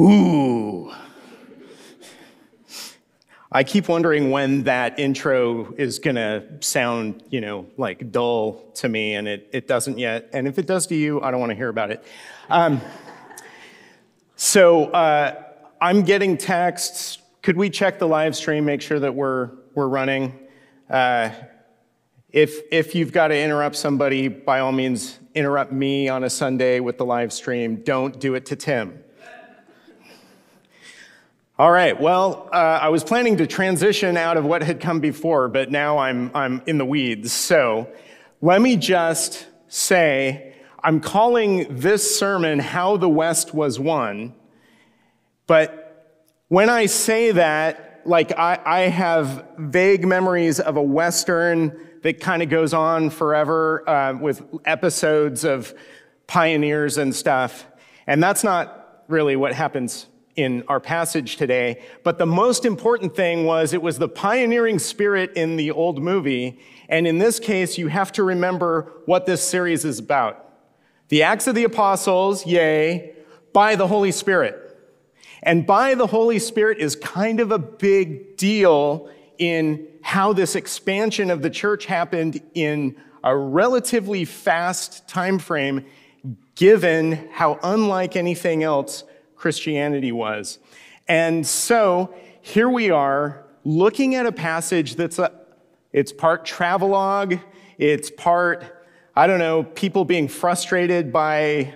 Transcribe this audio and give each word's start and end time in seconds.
Ooh. 0.00 0.92
I 3.50 3.64
keep 3.64 3.88
wondering 3.88 4.30
when 4.30 4.64
that 4.64 4.98
intro 4.98 5.72
is 5.76 5.98
going 5.98 6.16
to 6.16 6.44
sound, 6.60 7.24
you 7.30 7.40
know, 7.40 7.66
like 7.78 8.12
dull 8.12 8.70
to 8.74 8.88
me, 8.88 9.14
and 9.14 9.26
it, 9.26 9.48
it 9.52 9.66
doesn't 9.66 9.98
yet. 9.98 10.28
And 10.32 10.46
if 10.46 10.58
it 10.58 10.66
does 10.66 10.86
to 10.88 10.94
you, 10.94 11.20
I 11.22 11.30
don't 11.30 11.40
want 11.40 11.50
to 11.50 11.56
hear 11.56 11.70
about 11.70 11.90
it. 11.90 12.04
Um, 12.48 12.80
so 14.36 14.84
uh, 14.90 15.42
I'm 15.80 16.02
getting 16.02 16.36
texts. 16.36 17.18
Could 17.42 17.56
we 17.56 17.70
check 17.70 17.98
the 17.98 18.06
live 18.06 18.36
stream, 18.36 18.66
make 18.66 18.82
sure 18.82 19.00
that 19.00 19.14
we're, 19.14 19.50
we're 19.74 19.88
running? 19.88 20.38
Uh, 20.88 21.30
if, 22.30 22.60
if 22.70 22.94
you've 22.94 23.12
got 23.12 23.28
to 23.28 23.36
interrupt 23.36 23.74
somebody, 23.74 24.28
by 24.28 24.60
all 24.60 24.72
means, 24.72 25.18
interrupt 25.34 25.72
me 25.72 26.08
on 26.08 26.22
a 26.22 26.30
Sunday 26.30 26.80
with 26.80 26.98
the 26.98 27.04
live 27.06 27.32
stream. 27.32 27.76
Don't 27.76 28.20
do 28.20 28.34
it 28.34 28.44
to 28.46 28.56
Tim. 28.56 29.02
All 31.60 31.72
right, 31.72 32.00
well, 32.00 32.48
uh, 32.52 32.78
I 32.82 32.88
was 32.90 33.02
planning 33.02 33.38
to 33.38 33.46
transition 33.48 34.16
out 34.16 34.36
of 34.36 34.44
what 34.44 34.62
had 34.62 34.78
come 34.78 35.00
before, 35.00 35.48
but 35.48 35.72
now 35.72 35.98
I'm, 35.98 36.30
I'm 36.32 36.62
in 36.66 36.78
the 36.78 36.84
weeds. 36.84 37.32
So 37.32 37.92
let 38.40 38.62
me 38.62 38.76
just 38.76 39.48
say 39.66 40.54
I'm 40.84 41.00
calling 41.00 41.66
this 41.80 42.16
sermon 42.16 42.60
How 42.60 42.96
the 42.96 43.08
West 43.08 43.54
Was 43.54 43.80
Won. 43.80 44.36
But 45.48 46.22
when 46.46 46.70
I 46.70 46.86
say 46.86 47.32
that, 47.32 48.02
like 48.04 48.30
I, 48.38 48.60
I 48.64 48.80
have 48.82 49.44
vague 49.58 50.06
memories 50.06 50.60
of 50.60 50.76
a 50.76 50.82
Western 50.82 51.76
that 52.02 52.20
kind 52.20 52.40
of 52.40 52.50
goes 52.50 52.72
on 52.72 53.10
forever 53.10 53.88
uh, 53.88 54.16
with 54.16 54.44
episodes 54.64 55.42
of 55.42 55.74
pioneers 56.28 56.98
and 56.98 57.12
stuff. 57.12 57.66
And 58.06 58.22
that's 58.22 58.44
not 58.44 59.02
really 59.08 59.34
what 59.34 59.54
happens 59.54 60.06
in 60.38 60.62
our 60.68 60.78
passage 60.78 61.36
today. 61.36 61.82
But 62.04 62.18
the 62.18 62.26
most 62.26 62.64
important 62.64 63.16
thing 63.16 63.44
was 63.44 63.72
it 63.72 63.82
was 63.82 63.98
the 63.98 64.08
pioneering 64.08 64.78
spirit 64.78 65.32
in 65.34 65.56
the 65.56 65.72
old 65.72 66.00
movie. 66.00 66.60
And 66.88 67.08
in 67.08 67.18
this 67.18 67.40
case, 67.40 67.76
you 67.76 67.88
have 67.88 68.12
to 68.12 68.22
remember 68.22 68.92
what 69.04 69.26
this 69.26 69.42
series 69.42 69.84
is 69.84 69.98
about. 69.98 70.48
The 71.08 71.24
Acts 71.24 71.48
of 71.48 71.56
the 71.56 71.64
Apostles, 71.64 72.46
yay, 72.46 73.16
by 73.52 73.74
the 73.74 73.88
Holy 73.88 74.12
Spirit. 74.12 74.64
And 75.42 75.66
by 75.66 75.96
the 75.96 76.06
Holy 76.06 76.38
Spirit 76.38 76.78
is 76.78 76.94
kind 76.94 77.40
of 77.40 77.50
a 77.50 77.58
big 77.58 78.36
deal 78.36 79.10
in 79.38 79.88
how 80.02 80.32
this 80.32 80.54
expansion 80.54 81.32
of 81.32 81.42
the 81.42 81.50
church 81.50 81.86
happened 81.86 82.40
in 82.54 82.94
a 83.24 83.36
relatively 83.36 84.24
fast 84.24 85.08
time 85.08 85.40
frame 85.40 85.84
given 86.54 87.28
how 87.32 87.58
unlike 87.62 88.14
anything 88.14 88.62
else 88.62 89.02
Christianity 89.38 90.12
was. 90.12 90.58
And 91.06 91.46
so 91.46 92.14
here 92.42 92.68
we 92.68 92.90
are 92.90 93.44
looking 93.64 94.14
at 94.14 94.26
a 94.26 94.32
passage 94.32 94.96
that's 94.96 95.18
a, 95.18 95.32
it's 95.92 96.12
part 96.12 96.44
travelogue, 96.44 97.36
it's 97.78 98.10
part, 98.10 98.64
I 99.16 99.26
don't 99.26 99.38
know, 99.38 99.62
people 99.62 100.04
being 100.04 100.28
frustrated 100.28 101.12
by 101.12 101.74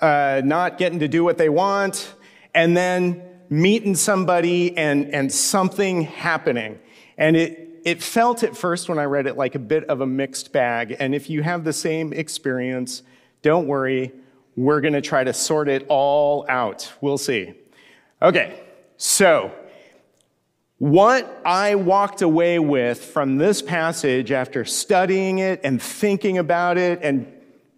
uh, 0.00 0.42
not 0.44 0.78
getting 0.78 0.98
to 1.00 1.08
do 1.08 1.24
what 1.24 1.38
they 1.38 1.48
want, 1.48 2.14
and 2.54 2.76
then 2.76 3.22
meeting 3.48 3.94
somebody 3.94 4.76
and, 4.76 5.12
and 5.14 5.32
something 5.32 6.02
happening. 6.02 6.78
And 7.16 7.36
it, 7.36 7.80
it 7.84 8.02
felt 8.02 8.42
at 8.42 8.56
first 8.56 8.88
when 8.88 8.98
I 8.98 9.04
read 9.04 9.26
it 9.26 9.36
like 9.36 9.54
a 9.54 9.58
bit 9.58 9.84
of 9.84 10.00
a 10.00 10.06
mixed 10.06 10.52
bag. 10.52 10.96
And 10.98 11.14
if 11.14 11.30
you 11.30 11.42
have 11.42 11.64
the 11.64 11.72
same 11.72 12.12
experience, 12.12 13.02
don't 13.42 13.66
worry, 13.66 14.12
we're 14.60 14.82
going 14.82 14.92
to 14.92 15.00
try 15.00 15.24
to 15.24 15.32
sort 15.32 15.68
it 15.68 15.86
all 15.88 16.44
out. 16.48 16.92
We'll 17.00 17.16
see. 17.16 17.54
Okay, 18.20 18.60
so 18.98 19.52
what 20.76 21.40
I 21.46 21.76
walked 21.76 22.20
away 22.20 22.58
with 22.58 23.02
from 23.02 23.38
this 23.38 23.62
passage 23.62 24.30
after 24.30 24.66
studying 24.66 25.38
it 25.38 25.62
and 25.64 25.80
thinking 25.80 26.36
about 26.36 26.76
it 26.76 27.00
and 27.02 27.26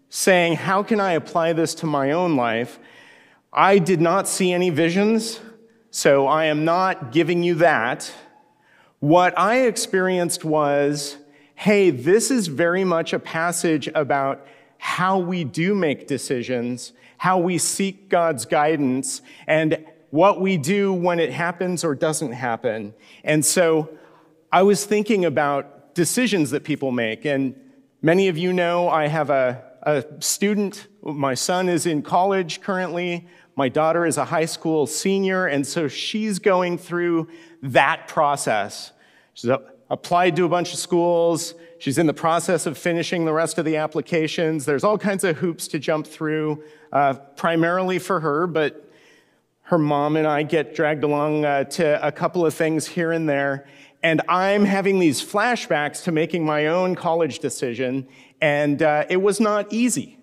saying, 0.09 0.57
how 0.57 0.83
can 0.83 0.99
I 0.99 1.13
apply 1.13 1.53
this 1.53 1.77
to 1.77 1.87
my 1.87 2.11
own 2.11 2.35
life? 2.35 2.81
I 3.53 3.79
did 3.79 4.01
not 4.01 4.27
see 4.27 4.53
any 4.53 4.71
visions, 4.71 5.41
so 5.93 6.27
I 6.27 6.47
am 6.47 6.65
not 6.65 7.13
giving 7.13 7.45
you 7.45 7.55
that. 7.57 8.13
What 8.99 9.39
I 9.39 9.67
experienced 9.67 10.45
was, 10.45 11.17
hey, 11.55 11.91
this 11.91 12.33
is 12.33 12.49
very 12.49 12.83
much 12.83 13.13
a 13.13 13.21
passage 13.21 13.89
about 13.95 14.45
how 14.85 15.17
we 15.17 15.45
do 15.45 15.77
make 15.77 16.09
decisions, 16.09 16.93
how 17.17 17.39
we 17.39 17.57
seek 17.57 18.09
God's 18.09 18.45
guidance, 18.45 19.23
and 19.47 19.87
what 20.11 20.41
we 20.41 20.57
do 20.57 20.93
when 20.93 21.21
it 21.21 21.33
happens 21.33 21.85
or 21.85 21.95
doesn't 21.95 22.33
happen. 22.33 22.93
And 23.23 23.47
so 23.47 23.97
I 24.51 24.63
was 24.63 24.85
thinking 24.85 25.25
about 25.25 25.95
decisions 25.95 26.51
that 26.51 26.65
people 26.65 26.91
make. 26.91 27.25
And 27.25 27.55
many 28.03 28.27
of 28.27 28.37
you 28.37 28.53
know 28.53 28.89
I 28.89 29.07
have 29.07 29.31
a, 29.31 29.63
a 29.83 30.05
student. 30.19 30.89
My 31.01 31.35
son 31.35 31.69
is 31.69 31.87
in 31.87 32.03
college 32.03 32.61
currently. 32.61 33.29
My 33.55 33.69
daughter 33.69 34.05
is 34.05 34.17
a 34.17 34.25
high 34.25 34.47
school 34.47 34.89
senior. 34.89 35.47
And 35.47 35.65
so 35.65 35.87
she's 35.87 36.41
going 36.41 36.77
through 36.77 37.29
that 37.63 38.09
process. 38.09 38.91
She's 39.35 39.53
applied 39.93 40.35
to 40.35 40.45
a 40.47 40.49
bunch 40.49 40.73
of 40.73 40.79
schools. 40.79 41.55
She's 41.79 41.99
in 41.99 42.07
the 42.07 42.15
process 42.15 42.65
of 42.65 42.79
finishing 42.79 43.27
the 43.27 43.33
rest 43.33 43.59
of 43.59 43.67
the 43.67 43.77
applications. 43.77 44.65
There's 44.65 44.85
all 44.85 44.97
kinds 44.97 45.23
of 45.23 45.37
hoops 45.37 45.69
to 45.69 45.79
jump 45.79 46.07
through, 46.07 46.65
uh, 46.93 47.13
primarily 47.37 47.99
for 47.99 48.19
her, 48.21 48.47
but 48.47 48.91
her 49.65 49.77
mom 49.77 50.17
and 50.17 50.27
I 50.27 50.45
get 50.45 50.75
dragged 50.75 51.05
along 51.05 51.45
uh, 51.45 51.65
to 51.65 52.05
a 52.05 52.11
couple 52.11 52.47
of 52.47 52.55
things 52.55 52.87
here 52.87 53.13
and 53.13 53.29
there. 53.29 53.67
And 54.03 54.23
I'm 54.31 54.65
having 54.65 54.99
these 54.99 55.23
flashbacks 55.23 56.03
to 56.05 56.13
making 56.13 56.45
my 56.45 56.69
own 56.69 56.95
college 56.95 57.41
decision, 57.41 58.09
and 58.41 58.83
uh, 58.83 59.05
it 59.11 59.19
was 59.19 59.41
not 59.41 59.71
easy. 59.73 60.19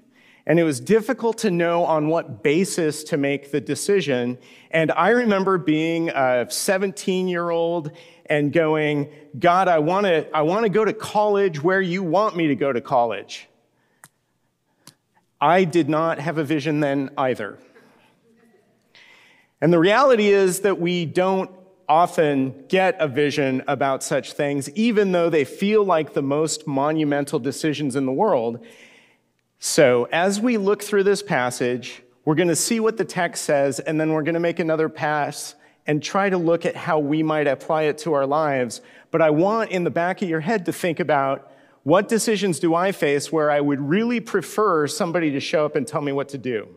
And 0.48 0.60
it 0.60 0.64
was 0.64 0.80
difficult 0.80 1.38
to 1.40 1.52
know 1.52 1.86
on 1.86 2.08
what 2.08 2.42
basis 2.42 3.04
to 3.04 3.18
make 3.18 3.52
the 3.52 3.62
decision. 3.62 4.40
And 4.72 4.92
I 4.92 5.10
remember 5.10 5.60
being 5.60 6.10
a 6.10 6.48
17 6.50 7.28
year 7.28 7.52
old 7.52 7.92
and 8.30 8.54
going, 8.54 9.10
God, 9.38 9.68
I 9.68 9.80
want 9.80 10.06
to 10.06 10.28
I 10.36 10.44
want 10.44 10.64
to 10.64 10.70
go 10.70 10.86
to 10.86 10.94
college 10.94 11.62
where 11.62 11.82
you 11.82 12.04
want 12.04 12.36
me 12.36 12.48
to 12.48 12.56
go 12.56 12.72
to 12.72 12.80
college. 12.80 13.48
I 15.42 15.64
did 15.64 15.90
not 15.90 16.20
have 16.20 16.38
a 16.38 16.44
vision 16.44 16.80
then 16.80 17.12
either. 17.18 17.58
And 19.62 19.74
the 19.74 19.80
reality 19.80 20.28
is 20.28 20.62
that 20.62 20.80
we 20.80 21.06
don't 21.06 21.50
often 21.88 22.66
get 22.68 22.96
a 23.00 23.08
vision 23.08 23.64
about 23.68 24.04
such 24.04 24.34
things, 24.34 24.70
even 24.72 25.12
though 25.12 25.30
they 25.30 25.44
feel 25.44 25.84
like 25.84 26.14
the 26.14 26.22
most 26.22 26.68
monumental 26.68 27.40
decisions 27.40 27.96
in 27.96 28.06
the 28.06 28.12
world. 28.12 28.64
So, 29.58 30.08
as 30.12 30.40
we 30.40 30.58
look 30.58 30.84
through 30.84 31.04
this 31.04 31.24
passage, 31.24 32.04
we're 32.24 32.36
going 32.36 32.48
to 32.50 32.56
see 32.56 32.80
what 32.80 32.98
the 32.98 33.06
text 33.06 33.44
says, 33.44 33.80
and 33.80 34.00
then 34.00 34.14
we're 34.14 34.24
going 34.24 34.36
to 34.36 34.40
make 34.40 34.60
another 34.60 34.88
pass 34.88 35.56
and 35.90 36.04
try 36.04 36.30
to 36.30 36.38
look 36.38 36.68
at 36.68 36.76
how 36.76 37.00
we 37.00 37.24
might 37.24 37.48
apply 37.48 37.82
it 37.82 37.98
to 37.98 38.14
our 38.14 38.28
lives. 38.28 38.80
But 39.10 39.24
I 39.24 39.32
want 39.32 39.72
in 39.72 39.86
the 39.86 39.90
back 39.90 40.22
of 40.22 40.30
your 40.30 40.40
head 40.40 40.68
to 40.68 40.72
think 40.72 41.00
about 41.00 41.52
what 41.82 42.08
decisions 42.08 42.60
do 42.60 42.76
I 42.76 42.92
face 42.92 43.32
where 43.32 43.50
I 43.50 43.60
would 43.60 43.82
really 43.82 44.20
prefer 44.20 44.86
somebody 44.86 45.32
to 45.32 45.40
show 45.40 45.66
up 45.66 45.76
and 45.76 45.88
tell 45.88 46.02
me 46.02 46.12
what 46.12 46.30
to 46.30 46.38
do? 46.38 46.68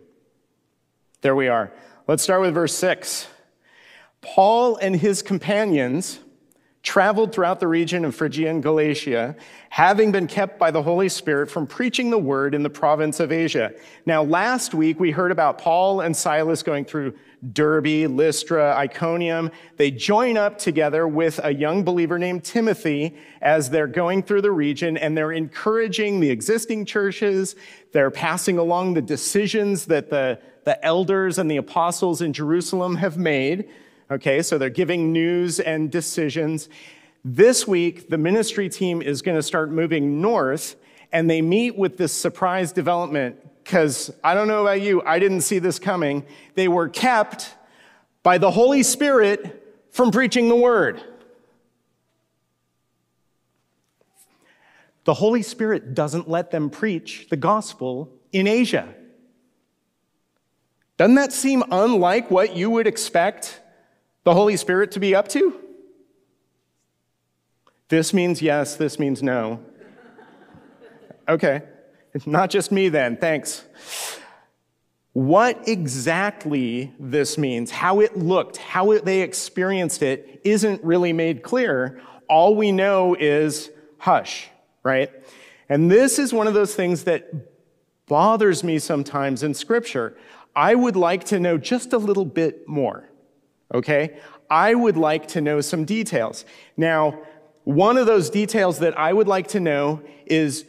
There 1.20 1.36
we 1.36 1.48
are. 1.48 1.70
Let's 2.08 2.22
start 2.22 2.40
with 2.40 2.54
verse 2.54 2.74
6. 2.74 3.26
Paul 4.22 4.76
and 4.76 4.96
his 4.96 5.20
companions 5.20 6.18
traveled 6.82 7.34
throughout 7.34 7.60
the 7.60 7.68
region 7.68 8.06
of 8.06 8.14
Phrygia 8.14 8.48
and 8.48 8.62
Galatia, 8.62 9.36
having 9.68 10.10
been 10.10 10.26
kept 10.26 10.58
by 10.58 10.70
the 10.70 10.82
Holy 10.82 11.10
Spirit 11.10 11.50
from 11.50 11.66
preaching 11.66 12.08
the 12.08 12.18
word 12.18 12.54
in 12.54 12.62
the 12.62 12.70
province 12.70 13.20
of 13.20 13.30
Asia. 13.30 13.74
Now, 14.06 14.22
last 14.22 14.72
week 14.72 14.98
we 14.98 15.10
heard 15.10 15.32
about 15.32 15.58
Paul 15.58 16.00
and 16.00 16.16
Silas 16.16 16.62
going 16.62 16.86
through 16.86 17.14
Derbe, 17.50 18.08
Lystra, 18.08 18.74
Iconium. 18.76 19.50
They 19.76 19.90
join 19.90 20.36
up 20.36 20.58
together 20.58 21.08
with 21.08 21.40
a 21.42 21.52
young 21.52 21.82
believer 21.82 22.18
named 22.18 22.44
Timothy 22.44 23.16
as 23.40 23.70
they're 23.70 23.88
going 23.88 24.22
through 24.22 24.42
the 24.42 24.52
region 24.52 24.96
and 24.96 25.16
they're 25.16 25.32
encouraging 25.32 26.20
the 26.20 26.30
existing 26.30 26.84
churches. 26.84 27.56
They're 27.92 28.12
passing 28.12 28.58
along 28.58 28.94
the 28.94 29.02
decisions 29.02 29.86
that 29.86 30.10
the, 30.10 30.38
the 30.64 30.84
elders 30.84 31.38
and 31.38 31.50
the 31.50 31.56
apostles 31.56 32.22
in 32.22 32.32
Jerusalem 32.32 32.96
have 32.96 33.16
made. 33.16 33.68
Okay, 34.10 34.42
so 34.42 34.58
they're 34.58 34.70
giving 34.70 35.12
news 35.12 35.58
and 35.58 35.90
decisions. 35.90 36.68
This 37.24 37.66
week, 37.66 38.08
the 38.08 38.18
ministry 38.18 38.68
team 38.68 39.02
is 39.02 39.22
going 39.22 39.36
to 39.36 39.42
start 39.42 39.70
moving 39.70 40.20
north 40.20 40.76
and 41.12 41.28
they 41.28 41.42
meet 41.42 41.76
with 41.76 41.98
this 41.98 42.12
surprise 42.12 42.72
development 42.72 43.36
because 43.62 44.12
I 44.22 44.34
don't 44.34 44.48
know 44.48 44.62
about 44.62 44.80
you, 44.80 45.02
I 45.04 45.18
didn't 45.18 45.42
see 45.42 45.58
this 45.58 45.78
coming. 45.78 46.24
They 46.54 46.68
were 46.68 46.88
kept 46.88 47.54
by 48.22 48.38
the 48.38 48.50
Holy 48.50 48.82
Spirit 48.82 49.74
from 49.90 50.10
preaching 50.10 50.48
the 50.48 50.56
word. 50.56 51.02
The 55.04 55.14
Holy 55.14 55.42
Spirit 55.42 55.94
doesn't 55.94 56.28
let 56.28 56.50
them 56.50 56.70
preach 56.70 57.26
the 57.28 57.36
gospel 57.36 58.10
in 58.32 58.46
Asia. 58.46 58.94
Doesn't 60.96 61.16
that 61.16 61.32
seem 61.32 61.64
unlike 61.70 62.30
what 62.30 62.54
you 62.54 62.70
would 62.70 62.86
expect 62.86 63.60
the 64.24 64.34
Holy 64.34 64.56
Spirit 64.56 64.92
to 64.92 65.00
be 65.00 65.14
up 65.14 65.26
to? 65.28 65.58
This 67.88 68.14
means 68.14 68.40
yes, 68.40 68.76
this 68.76 68.98
means 68.98 69.22
no. 69.22 69.60
Okay, 71.28 71.62
not 72.26 72.50
just 72.50 72.72
me 72.72 72.88
then, 72.88 73.16
thanks. 73.16 73.64
What 75.12 75.68
exactly 75.68 76.92
this 76.98 77.36
means, 77.36 77.70
how 77.70 78.00
it 78.00 78.16
looked, 78.16 78.56
how 78.56 78.92
it, 78.92 79.04
they 79.04 79.20
experienced 79.20 80.02
it, 80.02 80.40
isn't 80.44 80.82
really 80.82 81.12
made 81.12 81.42
clear. 81.42 82.00
All 82.28 82.56
we 82.56 82.72
know 82.72 83.14
is 83.14 83.70
hush, 83.98 84.48
right? 84.82 85.10
And 85.68 85.90
this 85.90 86.18
is 86.18 86.32
one 86.32 86.46
of 86.46 86.54
those 86.54 86.74
things 86.74 87.04
that 87.04 87.30
bothers 88.06 88.64
me 88.64 88.78
sometimes 88.78 89.42
in 89.42 89.54
Scripture. 89.54 90.16
I 90.56 90.74
would 90.74 90.96
like 90.96 91.24
to 91.24 91.38
know 91.38 91.58
just 91.58 91.92
a 91.92 91.98
little 91.98 92.24
bit 92.24 92.66
more, 92.66 93.08
okay? 93.72 94.18
I 94.50 94.74
would 94.74 94.96
like 94.96 95.28
to 95.28 95.40
know 95.40 95.60
some 95.60 95.84
details. 95.84 96.44
Now, 96.76 97.18
one 97.64 97.96
of 97.96 98.06
those 98.06 98.28
details 98.28 98.80
that 98.80 98.98
I 98.98 99.12
would 99.12 99.28
like 99.28 99.48
to 99.48 99.60
know 99.60 100.02
is 100.26 100.64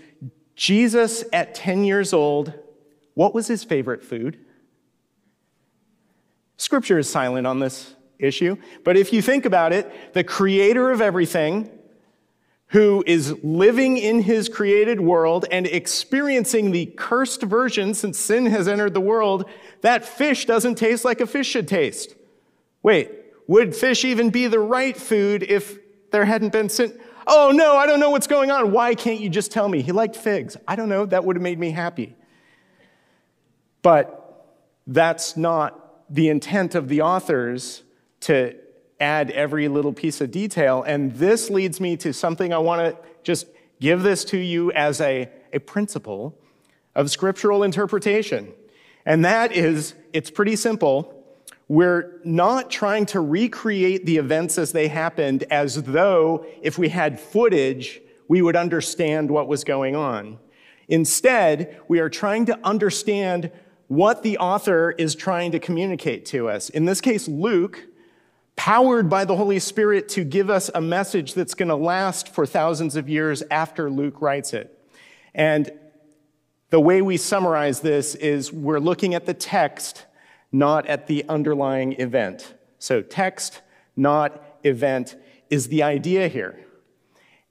Jesus 0.56 1.24
at 1.34 1.56
10 1.56 1.84
years 1.84 2.14
old, 2.14 2.54
what 3.14 3.34
was 3.34 3.48
his 3.48 3.64
favorite 3.64 4.04
food? 4.04 4.38
Scripture 6.58 7.00
is 7.00 7.10
silent 7.10 7.48
on 7.48 7.60
this 7.60 7.96
issue, 8.20 8.56
but 8.84 8.96
if 8.96 9.12
you 9.12 9.22
think 9.22 9.46
about 9.46 9.74
it, 9.74 10.14
the 10.14 10.24
creator 10.24 10.92
of 10.92 11.02
everything, 11.02 11.70
who 12.74 13.04
is 13.06 13.36
living 13.44 13.98
in 13.98 14.20
his 14.22 14.50
created 14.50 15.00
world 15.00 15.46
and 15.52 15.68
experiencing 15.68 16.72
the 16.72 16.88
cursed 16.98 17.44
version 17.44 17.94
since 17.94 18.18
sin 18.18 18.48
has 18.48 18.68
entered 18.68 18.96
the 18.96 19.02
world, 19.02 19.48
that 19.82 20.04
fish 20.04 20.46
doesn't 20.48 20.74
taste 20.74 21.06
like 21.06 21.22
a 21.22 21.28
fish 21.28 21.48
should 21.48 21.68
taste. 21.68 22.16
Wait, 22.82 23.12
would 23.46 23.76
fish 23.76 24.04
even 24.04 24.32
be 24.32 24.48
the 24.48 24.60
right 24.60 24.98
food 24.98 25.44
if 25.44 25.78
there 26.10 26.26
hadn't 26.26 26.52
been 26.52 26.68
sin? 26.68 27.00
Oh 27.26 27.52
no, 27.54 27.78
I 27.78 27.86
don't 27.86 28.00
know 28.00 28.10
what's 28.10 28.28
going 28.28 28.52
on. 28.52 28.72
Why 28.72 28.96
can't 28.96 29.20
you 29.20 29.30
just 29.30 29.52
tell 29.52 29.70
me? 29.70 29.82
He 29.82 29.92
liked 29.92 30.16
figs. 30.16 30.58
I 30.68 30.76
don't 30.76 30.90
know, 30.90 31.06
that 31.06 31.24
would 31.24 31.36
have 31.36 31.44
made 31.44 31.60
me 31.60 31.72
happy. 31.72 32.16
But 33.82 34.20
that's 34.88 35.38
not 35.38 35.80
the 36.10 36.30
intent 36.30 36.76
of 36.76 36.90
the 36.90 37.02
authors 37.02 37.84
to 38.22 38.56
add 39.00 39.32
every 39.32 39.68
little 39.68 39.94
piece 39.94 40.22
of 40.22 40.32
detail. 40.32 40.84
And 40.84 41.14
this 41.16 41.50
leads 41.50 41.80
me 41.80 41.98
to 41.98 42.14
something 42.14 42.54
I 42.54 42.58
want 42.58 42.82
to 42.82 42.98
just 43.24 43.48
give 43.80 44.04
this 44.04 44.24
to 44.26 44.38
you 44.38 44.72
as 44.72 45.02
a, 45.02 45.30
a 45.52 45.60
principle 45.60 46.38
of 46.96 47.10
scriptural 47.10 47.64
interpretation. 47.64 48.54
And 49.06 49.26
that 49.26 49.52
is, 49.52 49.94
it's 50.14 50.30
pretty 50.30 50.56
simple. 50.56 51.23
We're 51.68 52.20
not 52.24 52.70
trying 52.70 53.06
to 53.08 53.22
recreate 53.22 54.06
the 54.06 54.18
events 54.18 54.58
as 54.58 54.72
they 54.72 54.88
happened 54.88 55.46
as 55.50 55.84
though 55.84 56.46
if 56.62 56.78
we 56.78 56.90
had 56.90 57.20
footage, 57.20 58.02
we 58.28 58.42
would 58.42 58.56
understand 58.56 59.32
what 59.32 59.48
was 59.48 59.64
going 59.64 59.96
on. 59.96 60.40
Instead, 60.88 61.80
we 61.88 62.00
are 62.00 62.10
trying 62.10 62.46
to 62.48 62.60
understand 62.64 63.52
what 63.88 64.24
the 64.24 64.38
author 64.38 64.92
is 64.92 65.16
trying 65.16 65.52
to 65.52 65.60
communicate 65.60 66.26
to 66.26 66.50
us. 66.50 66.70
In 66.70 66.86
this 66.86 67.00
case, 67.00 67.28
Luke, 67.28 67.86
powered 68.56 69.10
by 69.10 69.26
the 69.26 69.36
Holy 69.36 69.60
Spirit 69.60 70.10
to 70.10 70.24
give 70.24 70.50
us 70.50 70.70
a 70.76 70.82
message 70.82 71.34
that's 71.34 71.54
going 71.54 71.70
to 71.70 71.76
last 71.76 72.30
for 72.30 72.46
thousands 72.46 72.96
of 72.96 73.10
years 73.10 73.44
after 73.50 73.90
Luke 73.90 74.22
writes 74.22 74.54
it. 74.54 74.80
And 75.34 75.72
the 76.70 76.80
way 76.80 77.02
we 77.02 77.18
summarize 77.18 77.80
this 77.80 78.16
is 78.16 78.52
we're 78.52 78.80
looking 78.80 79.14
at 79.14 79.26
the 79.26 79.34
text 79.34 80.06
not 80.54 80.86
at 80.86 81.08
the 81.08 81.26
underlying 81.28 82.00
event. 82.00 82.54
So, 82.80 83.02
text, 83.02 83.62
not 83.98 84.42
event, 84.64 85.18
is 85.50 85.68
the 85.68 85.84
idea 85.84 86.30
here. 86.30 86.58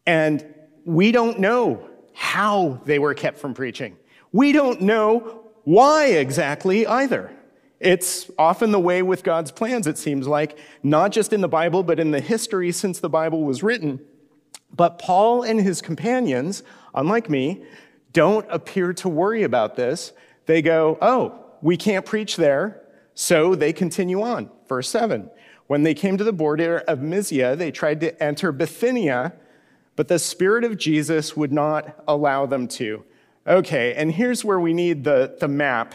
And 0.06 0.54
we 0.84 1.12
don't 1.12 1.38
know 1.38 1.88
how 2.14 2.80
they 2.84 2.98
were 2.98 3.14
kept 3.14 3.38
from 3.38 3.54
preaching. 3.54 3.96
We 4.32 4.52
don't 4.52 4.80
know 4.80 5.42
why 5.64 6.06
exactly 6.06 6.86
either. 6.86 7.30
It's 7.80 8.30
often 8.38 8.70
the 8.70 8.80
way 8.80 9.02
with 9.02 9.24
God's 9.24 9.50
plans, 9.50 9.86
it 9.86 9.98
seems 9.98 10.28
like, 10.28 10.56
not 10.82 11.10
just 11.10 11.32
in 11.32 11.40
the 11.40 11.48
Bible, 11.48 11.82
but 11.82 11.98
in 11.98 12.12
the 12.12 12.20
history 12.20 12.70
since 12.70 13.00
the 13.00 13.08
Bible 13.08 13.42
was 13.42 13.62
written. 13.62 14.00
But 14.74 14.98
Paul 14.98 15.42
and 15.42 15.60
his 15.60 15.82
companions, 15.82 16.62
unlike 16.94 17.28
me, 17.28 17.64
don't 18.12 18.46
appear 18.48 18.92
to 18.94 19.08
worry 19.08 19.42
about 19.42 19.74
this. 19.74 20.12
They 20.46 20.62
go, 20.62 20.96
oh, 21.00 21.44
we 21.60 21.76
can't 21.76 22.06
preach 22.06 22.36
there. 22.36 22.81
So 23.14 23.54
they 23.54 23.72
continue 23.72 24.22
on. 24.22 24.50
Verse 24.68 24.88
7 24.88 25.30
When 25.66 25.82
they 25.82 25.94
came 25.94 26.16
to 26.18 26.24
the 26.24 26.32
border 26.32 26.78
of 26.78 27.00
Mysia, 27.00 27.56
they 27.56 27.70
tried 27.70 28.00
to 28.00 28.22
enter 28.22 28.52
Bithynia, 28.52 29.34
but 29.96 30.08
the 30.08 30.18
Spirit 30.18 30.64
of 30.64 30.78
Jesus 30.78 31.36
would 31.36 31.52
not 31.52 32.02
allow 32.08 32.46
them 32.46 32.68
to. 32.68 33.04
Okay, 33.46 33.94
and 33.94 34.12
here's 34.12 34.44
where 34.44 34.60
we 34.60 34.72
need 34.72 35.04
the, 35.04 35.36
the 35.40 35.48
map 35.48 35.94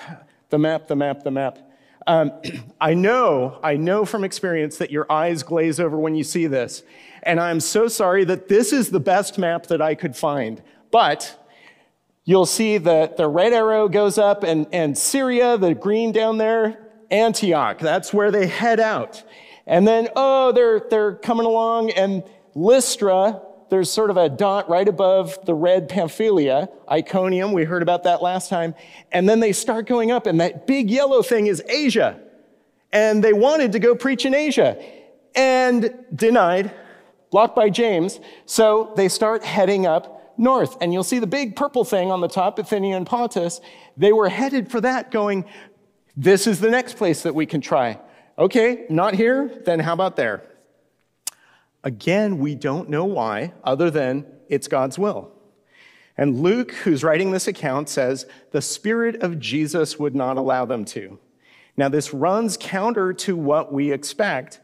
the 0.49 0.57
map, 0.57 0.87
the 0.87 0.95
map, 0.95 1.23
the 1.23 1.31
map. 1.31 1.59
Um, 2.05 2.31
I 2.81 2.93
know, 2.93 3.59
I 3.61 3.75
know 3.75 4.05
from 4.05 4.23
experience 4.23 4.77
that 4.77 4.91
your 4.91 5.11
eyes 5.11 5.43
glaze 5.43 5.79
over 5.79 5.97
when 5.97 6.15
you 6.15 6.23
see 6.23 6.47
this. 6.47 6.83
And 7.23 7.39
I'm 7.39 7.59
so 7.59 7.89
sorry 7.89 8.23
that 8.23 8.47
this 8.47 8.71
is 8.71 8.89
the 8.89 8.99
best 8.99 9.37
map 9.37 9.67
that 9.67 9.81
I 9.81 9.93
could 9.95 10.15
find. 10.15 10.61
But 10.89 11.45
you'll 12.23 12.45
see 12.45 12.77
that 12.77 13.17
the 13.17 13.27
red 13.27 13.51
arrow 13.51 13.89
goes 13.89 14.17
up, 14.17 14.43
and, 14.43 14.67
and 14.71 14.97
Syria, 14.97 15.57
the 15.57 15.73
green 15.73 16.11
down 16.11 16.37
there, 16.37 16.86
Antioch. 17.11 17.79
That's 17.79 18.13
where 18.13 18.31
they 18.31 18.47
head 18.47 18.79
out. 18.79 19.23
And 19.65 19.87
then, 19.87 20.09
oh, 20.15 20.51
they're, 20.51 20.81
they're 20.89 21.15
coming 21.15 21.45
along, 21.45 21.91
and 21.91 22.23
Lystra, 22.55 23.41
there's 23.69 23.91
sort 23.91 24.09
of 24.09 24.17
a 24.17 24.29
dot 24.29 24.69
right 24.69 24.87
above 24.87 25.37
the 25.45 25.53
red 25.53 25.89
Pamphylia, 25.89 26.69
Iconium, 26.89 27.51
we 27.51 27.65
heard 27.65 27.81
about 27.81 28.03
that 28.03 28.21
last 28.21 28.49
time. 28.49 28.73
And 29.11 29.27
then 29.27 29.41
they 29.41 29.51
start 29.51 29.85
going 29.85 30.09
up, 30.09 30.25
and 30.25 30.39
that 30.39 30.67
big 30.67 30.89
yellow 30.89 31.21
thing 31.21 31.47
is 31.47 31.61
Asia. 31.67 32.19
And 32.93 33.23
they 33.23 33.33
wanted 33.33 33.73
to 33.73 33.79
go 33.79 33.93
preach 33.93 34.25
in 34.25 34.33
Asia 34.33 34.81
and 35.35 35.93
denied, 36.15 36.71
blocked 37.29 37.55
by 37.55 37.69
James. 37.69 38.21
So 38.45 38.93
they 38.95 39.09
start 39.09 39.43
heading 39.43 39.85
up 39.85 40.33
north. 40.37 40.77
And 40.79 40.93
you'll 40.93 41.03
see 41.03 41.19
the 41.19 41.27
big 41.27 41.55
purple 41.55 41.83
thing 41.83 42.09
on 42.09 42.21
the 42.21 42.27
top, 42.27 42.55
Bithynia 42.55 42.95
and 42.95 43.05
Pontus. 43.05 43.59
They 43.97 44.13
were 44.13 44.29
headed 44.29 44.71
for 44.71 44.79
that, 44.81 45.11
going, 45.11 45.43
this 46.17 46.47
is 46.47 46.59
the 46.59 46.71
next 46.71 46.97
place 46.97 47.21
that 47.21 47.35
we 47.35 47.45
can 47.45 47.61
try. 47.61 47.99
Okay, 48.39 48.85
not 48.89 49.13
here, 49.13 49.61
then 49.65 49.79
how 49.79 49.93
about 49.93 50.15
there? 50.15 50.43
Again, 51.83 52.39
we 52.39 52.55
don't 52.55 52.89
know 52.89 53.05
why, 53.05 53.53
other 53.63 53.91
than 53.91 54.25
it's 54.49 54.67
God's 54.67 54.97
will. 54.97 55.31
And 56.17 56.41
Luke, 56.41 56.71
who's 56.71 57.03
writing 57.03 57.31
this 57.31 57.47
account, 57.47 57.87
says 57.87 58.25
the 58.51 58.61
Spirit 58.61 59.21
of 59.21 59.39
Jesus 59.39 59.99
would 59.99 60.15
not 60.15 60.37
allow 60.37 60.65
them 60.65 60.83
to. 60.85 61.19
Now, 61.77 61.87
this 61.87 62.11
runs 62.11 62.57
counter 62.59 63.13
to 63.13 63.37
what 63.37 63.71
we 63.71 63.91
expect, 63.91 64.59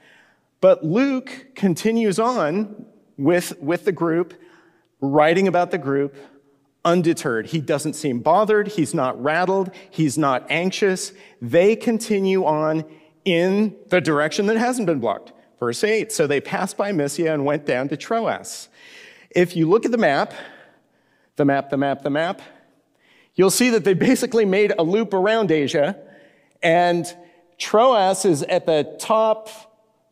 but 0.59 0.83
Luke 0.83 1.49
continues 1.53 2.17
on 2.17 2.87
with, 3.17 3.59
with 3.61 3.85
the 3.85 3.91
group, 3.91 4.33
writing 4.99 5.47
about 5.47 5.69
the 5.69 5.77
group, 5.77 6.15
undeterred. 6.85 7.47
He 7.47 7.61
doesn't 7.61 7.93
seem 7.93 8.19
bothered. 8.19 8.69
He's 8.69 8.93
not 8.93 9.21
rattled. 9.21 9.71
He's 9.89 10.17
not 10.17 10.45
anxious. 10.49 11.13
They 11.41 11.75
continue 11.75 12.45
on 12.45 12.85
in 13.25 13.75
the 13.87 14.01
direction 14.01 14.47
that 14.47 14.57
hasn't 14.57 14.87
been 14.87 14.99
blocked. 14.99 15.31
Verse 15.59 15.83
8 15.83 16.11
So 16.11 16.27
they 16.27 16.41
passed 16.41 16.77
by 16.77 16.91
Mysia 16.91 17.33
and 17.33 17.45
went 17.45 17.65
down 17.65 17.89
to 17.89 17.97
Troas. 17.97 18.67
If 19.29 19.55
you 19.55 19.69
look 19.69 19.85
at 19.85 19.91
the 19.91 19.97
map, 19.97 20.33
the 21.37 21.45
map, 21.45 21.69
the 21.69 21.77
map, 21.77 22.03
the 22.03 22.09
map, 22.09 22.41
you'll 23.35 23.49
see 23.49 23.69
that 23.69 23.83
they 23.83 23.93
basically 23.93 24.45
made 24.45 24.73
a 24.77 24.83
loop 24.83 25.13
around 25.13 25.51
Asia, 25.51 25.97
and 26.61 27.05
Troas 27.57 28.25
is 28.25 28.43
at 28.43 28.65
the 28.65 28.95
top, 28.99 29.49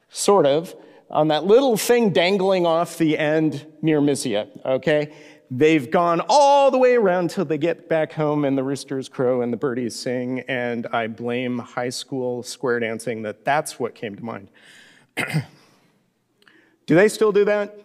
sort 0.10 0.46
of, 0.46 0.74
on 1.10 1.28
that 1.28 1.44
little 1.44 1.76
thing 1.78 2.12
dangling 2.12 2.66
off 2.66 2.98
the 2.98 3.18
end 3.18 3.66
near 3.82 4.00
Mysia, 4.00 4.48
okay? 4.66 5.14
They've 5.54 5.92
gone 5.92 6.22
all 6.30 6.72
the 6.72 6.78
way 6.78 6.96
around 6.96 7.30
till 7.30 7.44
they 7.44 7.58
get 7.58 7.90
back 7.90 8.14
home 8.14 8.46
and 8.46 8.58
the 8.58 8.64
roosters 8.64 9.10
crow 9.10 9.42
and 9.42 9.52
the 9.52 9.58
birdies 9.58 9.94
sing, 9.98 10.40
and 10.48 10.88
I 10.94 11.08
blame 11.08 11.60
high 11.60 11.90
school 11.90 12.42
square 12.42 12.80
dancing 12.80 13.24
that 13.24 13.44
that's 13.44 13.78
what 13.78 13.94
came 13.94 14.16
to 14.16 14.24
mind. 14.24 14.48
do 15.18 16.96
they 16.96 17.10
still 17.10 17.34
do 17.34 17.44
that? 17.44 17.78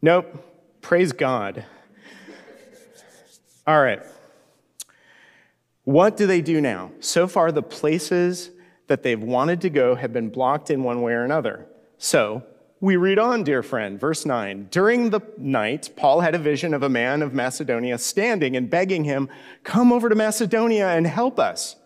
Nope. 0.00 0.42
Praise 0.80 1.12
God. 1.12 1.66
All 3.66 3.82
right. 3.82 4.02
What 5.84 6.16
do 6.16 6.26
they 6.26 6.40
do 6.40 6.62
now? 6.62 6.90
So 7.00 7.26
far, 7.26 7.52
the 7.52 7.62
places 7.62 8.50
that 8.86 9.02
they've 9.02 9.22
wanted 9.22 9.60
to 9.60 9.68
go 9.68 9.94
have 9.94 10.14
been 10.14 10.30
blocked 10.30 10.70
in 10.70 10.82
one 10.82 11.02
way 11.02 11.12
or 11.12 11.24
another. 11.24 11.66
So, 11.98 12.44
we 12.84 12.96
read 12.96 13.18
on, 13.18 13.42
dear 13.44 13.62
friend, 13.62 13.98
verse 13.98 14.26
9. 14.26 14.68
During 14.70 15.08
the 15.08 15.22
night, 15.38 15.88
Paul 15.96 16.20
had 16.20 16.34
a 16.34 16.38
vision 16.38 16.74
of 16.74 16.82
a 16.82 16.88
man 16.90 17.22
of 17.22 17.32
Macedonia 17.32 17.96
standing 17.96 18.56
and 18.56 18.68
begging 18.68 19.04
him, 19.04 19.30
Come 19.62 19.90
over 19.90 20.10
to 20.10 20.14
Macedonia 20.14 20.88
and 20.88 21.06
help 21.06 21.38
us. 21.38 21.76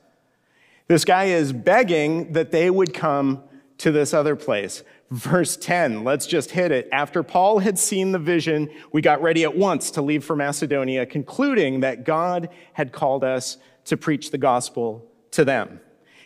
This 0.88 1.05
guy 1.05 1.26
is 1.26 1.52
begging 1.52 2.33
that 2.33 2.50
they 2.50 2.69
would 2.69 2.93
come 2.93 3.45
to 3.78 3.93
this 3.93 4.12
other 4.12 4.35
place. 4.35 4.83
Verse 5.12 5.57
10, 5.57 6.02
let's 6.02 6.26
just 6.26 6.50
hit 6.50 6.73
it. 6.73 6.88
After 6.90 7.23
Paul 7.23 7.61
had 7.61 7.78
seen 7.78 8.11
the 8.11 8.19
vision, 8.19 8.69
we 8.90 9.00
got 9.00 9.23
ready 9.23 9.45
at 9.45 9.57
once 9.57 9.93
to 9.93 10.02
leave 10.02 10.25
for 10.25 10.35
Macedonia, 10.35 11.07
concluding 11.07 11.78
that 11.78 12.05
God 12.05 12.49
had 12.73 12.93
called 12.93 13.23
us 13.23 13.57
to 13.85 13.97
preach 13.97 14.33
the 14.33 14.38
gospel 14.38 15.07
to 15.31 15.45
them. 15.45 15.78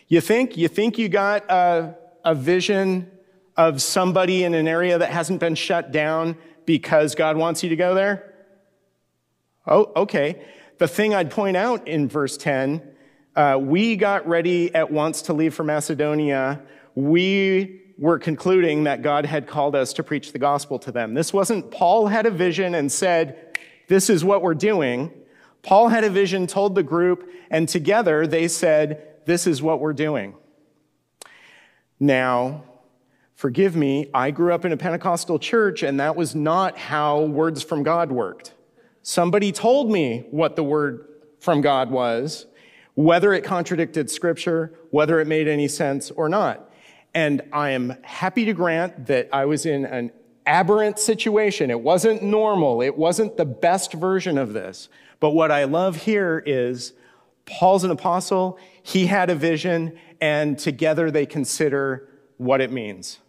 You 0.07 0.19
think? 0.19 0.57
You 0.57 0.67
think 0.67 0.97
you 0.97 1.09
got 1.09 1.47
a, 1.51 1.95
a 2.25 2.33
vision 2.33 3.11
of 3.55 3.81
somebody 3.81 4.43
in 4.43 4.53
an 4.53 4.67
area 4.67 4.97
that 4.97 5.11
hasn't 5.11 5.39
been 5.39 5.55
shut 5.55 5.91
down 5.91 6.37
because 6.65 7.15
God 7.15 7.37
wants 7.37 7.63
you 7.63 7.69
to 7.69 7.75
go 7.75 7.93
there? 7.93 8.33
Oh, 9.67 9.91
okay. 9.95 10.43
The 10.77 10.87
thing 10.87 11.13
I'd 11.13 11.31
point 11.31 11.55
out 11.55 11.87
in 11.87 12.07
verse 12.09 12.37
10 12.37 12.89
uh, 13.35 13.57
we 13.59 13.95
got 13.95 14.27
ready 14.27 14.73
at 14.75 14.91
once 14.91 15.23
to 15.23 15.33
leave 15.33 15.55
for 15.55 15.63
Macedonia. 15.63 16.61
We 16.93 17.81
were 17.97 18.19
concluding 18.19 18.83
that 18.83 19.01
God 19.01 19.25
had 19.25 19.47
called 19.47 19.75
us 19.75 19.93
to 19.93 20.03
preach 20.03 20.31
the 20.31 20.39
gospel 20.39 20.77
to 20.79 20.91
them. 20.91 21.13
This 21.13 21.33
wasn't 21.33 21.71
Paul 21.71 22.07
had 22.07 22.25
a 22.25 22.31
vision 22.31 22.75
and 22.75 22.91
said, 22.91 23.57
This 23.87 24.09
is 24.09 24.23
what 24.23 24.41
we're 24.41 24.53
doing. 24.53 25.11
Paul 25.63 25.87
had 25.87 26.03
a 26.03 26.09
vision, 26.09 26.45
told 26.45 26.75
the 26.75 26.83
group, 26.83 27.27
and 27.49 27.67
together 27.67 28.27
they 28.27 28.47
said, 28.47 29.25
This 29.25 29.47
is 29.47 29.61
what 29.61 29.79
we're 29.79 29.93
doing. 29.93 30.35
Now, 31.99 32.63
forgive 33.35 33.75
me, 33.75 34.09
I 34.13 34.31
grew 34.31 34.53
up 34.53 34.65
in 34.65 34.71
a 34.71 34.77
Pentecostal 34.77 35.39
church, 35.39 35.83
and 35.83 35.99
that 35.99 36.15
was 36.15 36.35
not 36.35 36.77
how 36.77 37.21
words 37.21 37.63
from 37.63 37.83
God 37.83 38.11
worked. 38.11 38.53
Somebody 39.01 39.51
told 39.51 39.91
me 39.91 40.25
what 40.31 40.55
the 40.55 40.63
word 40.63 41.07
from 41.39 41.61
God 41.61 41.91
was, 41.91 42.45
whether 42.95 43.33
it 43.33 43.43
contradicted 43.43 44.09
scripture, 44.09 44.73
whether 44.91 45.19
it 45.19 45.27
made 45.27 45.47
any 45.47 45.67
sense 45.67 46.09
or 46.11 46.29
not. 46.29 46.69
And 47.13 47.41
I 47.51 47.71
am 47.71 47.97
happy 48.03 48.45
to 48.45 48.53
grant 48.53 49.07
that 49.07 49.29
I 49.33 49.45
was 49.45 49.65
in 49.65 49.85
an 49.85 50.11
aberrant 50.45 50.99
situation. 50.99 51.69
It 51.69 51.81
wasn't 51.81 52.23
normal. 52.23 52.81
It 52.81 52.97
wasn't 52.97 53.37
the 53.37 53.45
best 53.45 53.93
version 53.93 54.37
of 54.37 54.53
this. 54.53 54.89
But 55.19 55.31
what 55.31 55.51
I 55.51 55.65
love 55.65 55.97
here 55.97 56.41
is 56.45 56.93
Paul's 57.45 57.83
an 57.83 57.91
apostle. 57.91 58.57
He 58.81 59.07
had 59.07 59.29
a 59.29 59.35
vision, 59.35 59.97
and 60.21 60.57
together 60.57 61.11
they 61.11 61.25
consider 61.25 62.09
what 62.37 62.61
it 62.61 62.71
means. 62.71 63.19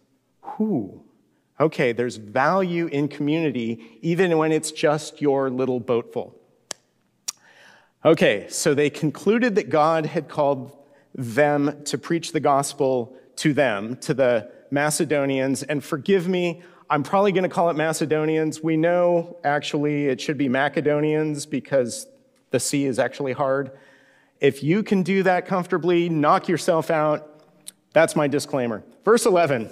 Who? 0.45 1.03
Okay, 1.59 1.93
there's 1.93 2.17
value 2.17 2.87
in 2.87 3.07
community, 3.07 3.99
even 4.01 4.37
when 4.37 4.51
it's 4.51 4.71
just 4.71 5.21
your 5.21 5.49
little 5.49 5.79
boatful. 5.79 6.35
Okay, 8.03 8.45
so 8.49 8.73
they 8.73 8.89
concluded 8.89 9.55
that 9.55 9.69
God 9.69 10.05
had 10.05 10.27
called 10.27 10.77
them 11.13 11.83
to 11.85 11.97
preach 11.97 12.33
the 12.33 12.39
gospel 12.39 13.15
to 13.37 13.53
them, 13.53 13.97
to 13.97 14.13
the 14.13 14.51
Macedonians. 14.69 15.63
And 15.63 15.83
forgive 15.83 16.27
me, 16.27 16.61
I'm 16.89 17.03
probably 17.03 17.31
going 17.31 17.43
to 17.43 17.49
call 17.49 17.69
it 17.69 17.75
Macedonians. 17.75 18.61
We 18.61 18.77
know 18.77 19.37
actually 19.43 20.07
it 20.07 20.21
should 20.21 20.37
be 20.37 20.49
Macedonians 20.49 21.45
because 21.45 22.05
the 22.51 22.59
C 22.59 22.85
is 22.85 22.99
actually 22.99 23.33
hard. 23.33 23.71
If 24.39 24.61
you 24.61 24.83
can 24.83 25.01
do 25.01 25.23
that 25.23 25.47
comfortably, 25.47 26.09
knock 26.09 26.47
yourself 26.47 26.91
out. 26.91 27.43
That's 27.93 28.15
my 28.15 28.27
disclaimer. 28.27 28.83
Verse 29.03 29.25
11. 29.25 29.71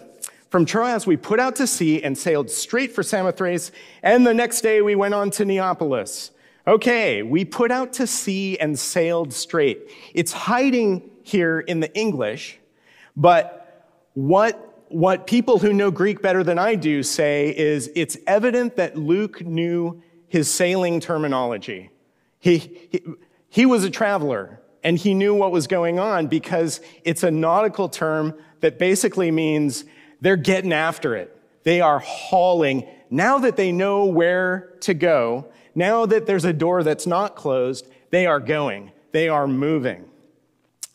From 0.53 0.65
Troas, 0.65 1.07
we 1.07 1.17
put 1.17 1.39
out 1.39 1.55
to 1.55 1.65
sea 1.65 2.03
and 2.03 2.15
sailed 2.15 2.47
straight 2.47 2.91
for 2.93 3.01
Samothrace, 3.01 3.71
and 4.03 4.23
the 4.23 4.35
next 4.35 4.61
day 4.61 4.83
we 4.83 4.93
went 4.93 5.15
on 5.15 5.31
to 5.31 5.45
Neapolis. 5.45 6.29
Okay, 6.67 7.23
we 7.23 7.43
put 7.43 7.71
out 7.71 7.91
to 7.93 8.05
sea 8.05 8.59
and 8.59 8.77
sailed 8.77 9.33
straight. 9.33 9.89
It's 10.13 10.31
hiding 10.31 11.09
here 11.23 11.59
in 11.59 11.79
the 11.79 11.91
English 11.95 12.59
but 13.17 13.89
what, 14.13 14.85
what 14.89 15.25
people 15.25 15.57
who 15.57 15.73
know 15.73 15.89
Greek 15.89 16.21
better 16.21 16.43
than 16.43 16.59
I 16.59 16.75
do 16.75 17.01
say 17.01 17.49
is 17.57 17.89
it's 17.95 18.15
evident 18.27 18.75
that 18.75 18.95
Luke 18.95 19.41
knew 19.41 20.03
his 20.27 20.51
sailing 20.51 20.99
terminology. 20.99 21.89
He, 22.39 22.57
he, 22.91 23.03
he 23.49 23.65
was 23.65 23.83
a 23.83 23.89
traveler 23.89 24.61
and 24.83 24.99
he 24.99 25.15
knew 25.15 25.33
what 25.33 25.51
was 25.51 25.65
going 25.65 25.97
on 25.97 26.27
because 26.27 26.79
it's 27.03 27.23
a 27.23 27.31
nautical 27.31 27.89
term 27.89 28.35
that 28.59 28.77
basically 28.77 29.31
means 29.31 29.85
they're 30.23 30.37
getting 30.37 30.71
after 30.71 31.17
it. 31.17 31.37
They 31.63 31.81
are 31.81 31.99
hauling. 31.99 32.87
Now 33.09 33.39
that 33.39 33.57
they 33.57 33.73
know 33.73 34.05
where 34.05 34.73
to 34.81 34.93
go, 34.93 35.51
now 35.75 36.05
that 36.05 36.25
there's 36.25 36.45
a 36.45 36.53
door 36.53 36.81
that's 36.81 37.05
not 37.05 37.35
closed, 37.35 37.89
they 38.09 38.25
are 38.25 38.39
going. 38.39 38.91
They 39.11 39.27
are 39.27 39.47
moving. 39.47 40.05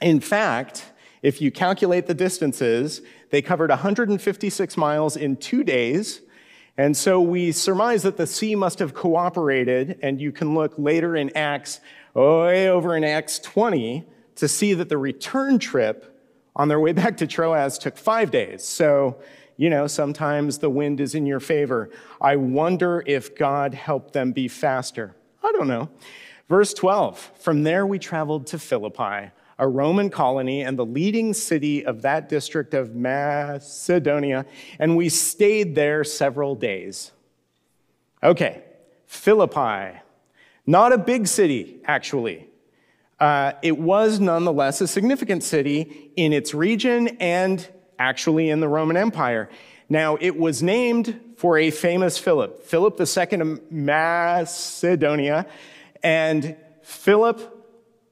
In 0.01 0.21
fact, 0.21 0.93
if 1.21 1.43
you 1.43 1.51
calculate 1.51 2.07
the 2.07 2.15
distances, 2.15 3.03
they 3.29 3.43
covered 3.43 3.69
156 3.69 4.77
miles 4.79 5.15
in 5.15 5.37
two 5.37 5.63
days. 5.63 6.23
And 6.79 6.97
so 6.97 7.21
we 7.21 7.53
surmise 7.53 8.05
that 8.05 8.17
the 8.17 8.27
sea 8.27 8.55
must 8.55 8.79
have 8.79 8.95
cooperated, 8.95 9.99
and 10.03 10.19
you 10.19 10.33
can 10.33 10.55
look 10.55 10.73
later 10.79 11.17
in 11.17 11.37
Acts, 11.37 11.81
way 12.15 12.71
over 12.71 12.97
in 12.97 13.05
Acts 13.05 13.39
20, 13.41 14.09
to 14.37 14.49
see 14.49 14.73
that 14.73 14.89
the 14.89 14.97
return 14.97 15.59
trip 15.59 16.18
on 16.59 16.69
their 16.69 16.81
way 16.81 16.93
back 16.93 17.17
to 17.19 17.27
Troas 17.27 17.79
took 17.79 17.97
five 17.97 18.31
days. 18.31 18.65
So, 18.65 19.23
you 19.57 19.71
know, 19.71 19.87
sometimes 19.87 20.59
the 20.59 20.69
wind 20.69 21.01
is 21.01 21.15
in 21.15 21.25
your 21.25 21.41
favor. 21.41 21.91
I 22.21 22.37
wonder 22.37 23.03
if 23.07 23.35
God 23.37 23.73
helped 23.73 24.13
them 24.13 24.33
be 24.33 24.49
faster. 24.49 25.15
I 25.43 25.53
don't 25.53 25.69
know. 25.69 25.89
Verse 26.49 26.75
12 26.75 27.33
From 27.39 27.63
there 27.63 27.87
we 27.87 27.99
traveled 27.99 28.49
to 28.49 28.59
Philippi 28.59 29.31
a 29.59 29.67
Roman 29.67 30.09
colony 30.09 30.63
and 30.63 30.79
the 30.79 30.87
leading 30.87 31.35
city 31.35 31.85
of 31.85 32.03
that 32.03 32.29
district 32.29 32.75
of 32.75 32.95
Macedonia, 32.95 34.47
and 34.79 34.97
we 34.97 35.09
stayed 35.09 35.75
there 35.75 36.05
several 36.05 36.55
days. 36.55 37.11
Okay, 38.23 38.63
Philippi, 39.07 39.99
not 40.67 40.93
a 40.93 40.99
big 40.99 41.27
city, 41.27 41.81
actually. 41.85 42.47
Uh, 43.21 43.53
it 43.63 43.79
was 43.79 44.21
nonetheless 44.21 44.81
a 44.81 44.87
significant 44.87 45.43
city 45.43 46.11
in 46.17 46.33
its 46.33 46.55
region 46.55 47.09
and 47.19 47.67
actually 47.99 48.49
in 48.49 48.61
the 48.61 48.69
Roman 48.69 48.97
Empire. 48.97 49.49
Now, 49.89 50.17
it 50.21 50.37
was 50.37 50.63
named 50.63 51.21
for 51.37 51.59
a 51.59 51.71
famous 51.71 52.19
Philip, 52.19 52.65
Philip 52.65 53.01
II 53.01 53.41
of 53.41 53.73
Macedonia, 53.73 55.47
and 56.03 56.57
Philip 56.83 57.59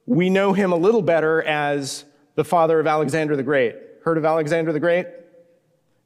we 0.07 0.29
know 0.29 0.53
him 0.53 0.71
a 0.71 0.75
little 0.77 1.01
better 1.01 1.43
as 1.43 2.05
the 2.35 2.45
father 2.45 2.79
of 2.79 2.87
Alexander 2.87 3.35
the 3.35 3.43
Great. 3.43 3.75
Heard 4.03 4.17
of 4.17 4.25
Alexander 4.25 4.71
the 4.71 4.79
Great? 4.79 5.05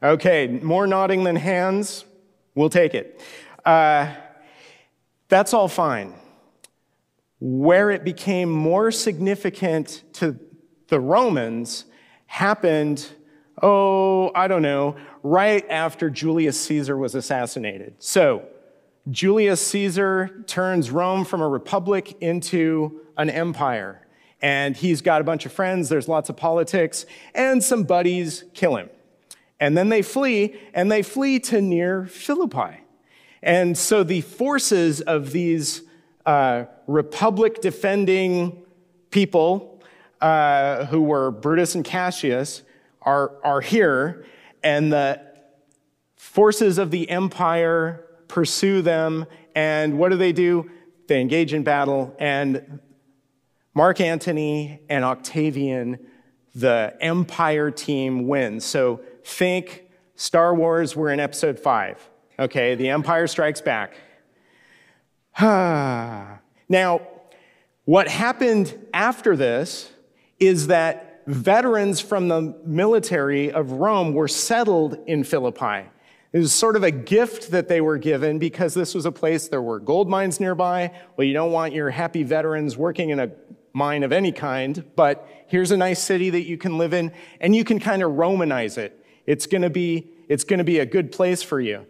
Okay, 0.01 0.48
more 0.48 0.88
nodding 0.88 1.24
than 1.24 1.36
hands. 1.36 2.03
We'll 2.55 2.72
take 2.72 2.96
it. 2.96 3.22
Uh, 3.63 4.13
that's 5.29 5.53
all 5.53 5.67
fine. 5.67 6.15
Where 7.41 7.91
it 7.91 8.05
became 8.05 8.50
more 8.50 8.91
significant 8.91 10.03
to 10.13 10.39
the 10.88 11.00
Romans 11.00 11.86
happened, 12.27 13.05
oh, 13.62 14.31
I 14.33 14.48
don't 14.48 14.62
know, 14.62 14.95
right 15.24 15.65
after 15.69 16.10
Julius 16.10 16.60
Caesar 16.62 16.98
was 16.98 17.15
assassinated. 17.15 17.95
So, 18.00 18.48
Julius 19.10 19.65
Caesar 19.67 20.43
turns 20.45 20.91
Rome 20.91 21.25
from 21.25 21.41
a 21.41 21.50
republic 21.50 22.15
into 22.21 23.01
an 23.17 23.29
empire. 23.29 24.05
And 24.41 24.75
he's 24.75 25.01
got 25.01 25.21
a 25.21 25.24
bunch 25.24 25.45
of 25.45 25.51
friends, 25.51 25.89
there's 25.89 26.07
lots 26.07 26.29
of 26.29 26.38
politics, 26.38 27.05
and 27.33 27.63
some 27.63 27.83
buddies 27.83 28.43
kill 28.53 28.75
him. 28.75 28.89
And 29.60 29.77
then 29.77 29.89
they 29.89 30.01
flee, 30.01 30.55
and 30.74 30.91
they 30.91 31.03
flee 31.03 31.39
to 31.39 31.62
near 31.62 32.05
Philippi. 32.05 32.81
And 33.43 33.77
so 33.77 34.03
the 34.03 34.21
forces 34.21 35.01
of 35.01 35.31
these 35.31 35.83
uh, 36.25 36.66
republic 36.88 37.62
defending 37.62 38.63
people 39.10 39.82
uh, 40.22 40.86
who 40.86 41.01
were 41.01 41.32
Brutus 41.32 41.75
and 41.75 41.84
Cassius 41.84 42.62
are, 43.01 43.34
are 43.44 43.62
here, 43.62 44.25
and 44.63 44.92
the 44.92 45.22
forces 46.16 46.78
of 46.78 46.92
the 46.92 47.10
empire 47.10 48.06
pursue 48.28 48.82
them. 48.82 49.25
And 49.56 49.98
what 49.98 50.10
do 50.10 50.18
they 50.18 50.32
do? 50.32 50.70
They 51.08 51.20
engage 51.20 51.54
in 51.54 51.63
battle, 51.63 52.16
and 52.20 52.80
Mark 53.74 54.00
Antony 54.00 54.82
and 54.90 55.04
Octavian, 55.04 56.00
the 56.54 56.96
Empire 57.01 57.72
team 57.72 58.28
wins. 58.28 58.66
So 58.66 59.01
think 59.24 59.84
Star 60.16 60.54
Wars, 60.54 60.96
we're 60.96 61.10
in 61.10 61.20
episode 61.20 61.60
five. 61.60 62.10
Okay, 62.38 62.75
the 62.75 62.90
Empire 62.90 63.28
strikes 63.28 63.62
back. 63.62 63.94
Now, 65.40 67.02
what 67.86 68.08
happened 68.08 68.78
after 68.94 69.36
this 69.36 69.92
is 70.40 70.68
that 70.68 71.24
veterans 71.28 72.00
from 72.02 72.28
the 72.28 72.56
military 72.66 73.52
of 73.52 73.72
Rome 73.74 74.14
were 74.14 74.28
settled 74.28 74.98
in 75.08 75.24
Philippi. 75.24 75.88
It 76.34 76.40
was 76.40 76.54
sort 76.54 76.76
of 76.76 76.84
a 76.84 76.92
gift 76.92 77.52
that 77.52 77.68
they 77.68 77.82
were 77.82 77.98
given 77.98 78.40
because 78.40 78.74
this 78.74 78.96
was 78.96 79.06
a 79.06 79.12
place 79.12 79.50
there 79.50 79.62
were 79.62 79.80
gold 79.80 80.10
mines 80.10 80.40
nearby. 80.40 80.92
Well, 81.16 81.28
you 81.28 81.34
don't 81.34 81.52
want 81.52 81.74
your 81.74 81.90
happy 81.90 82.24
veterans 82.24 82.78
working 82.78 83.10
in 83.10 83.20
a 83.20 83.32
mine 83.74 84.04
of 84.04 84.12
any 84.12 84.32
kind, 84.32 84.84
but 84.96 85.28
here's 85.48 85.72
a 85.72 85.78
nice 85.78 86.02
city 86.02 86.30
that 86.30 86.44
you 86.44 86.58
can 86.58 86.78
live 86.78 86.94
in, 86.94 87.12
and 87.40 87.56
you 87.56 87.64
can 87.64 87.80
kind 87.80 88.02
of 88.02 88.12
Romanize 88.12 88.78
it. 88.78 89.06
It's 89.26 89.46
going 89.46 89.62
to 89.62 89.70
be 89.70 90.10
it's 90.28 90.46
going 90.46 90.60
to 90.60 90.64
be 90.64 90.80
a 90.80 90.86
good 90.86 91.12
place 91.12 91.44
for 91.44 91.60
you. 91.60 91.86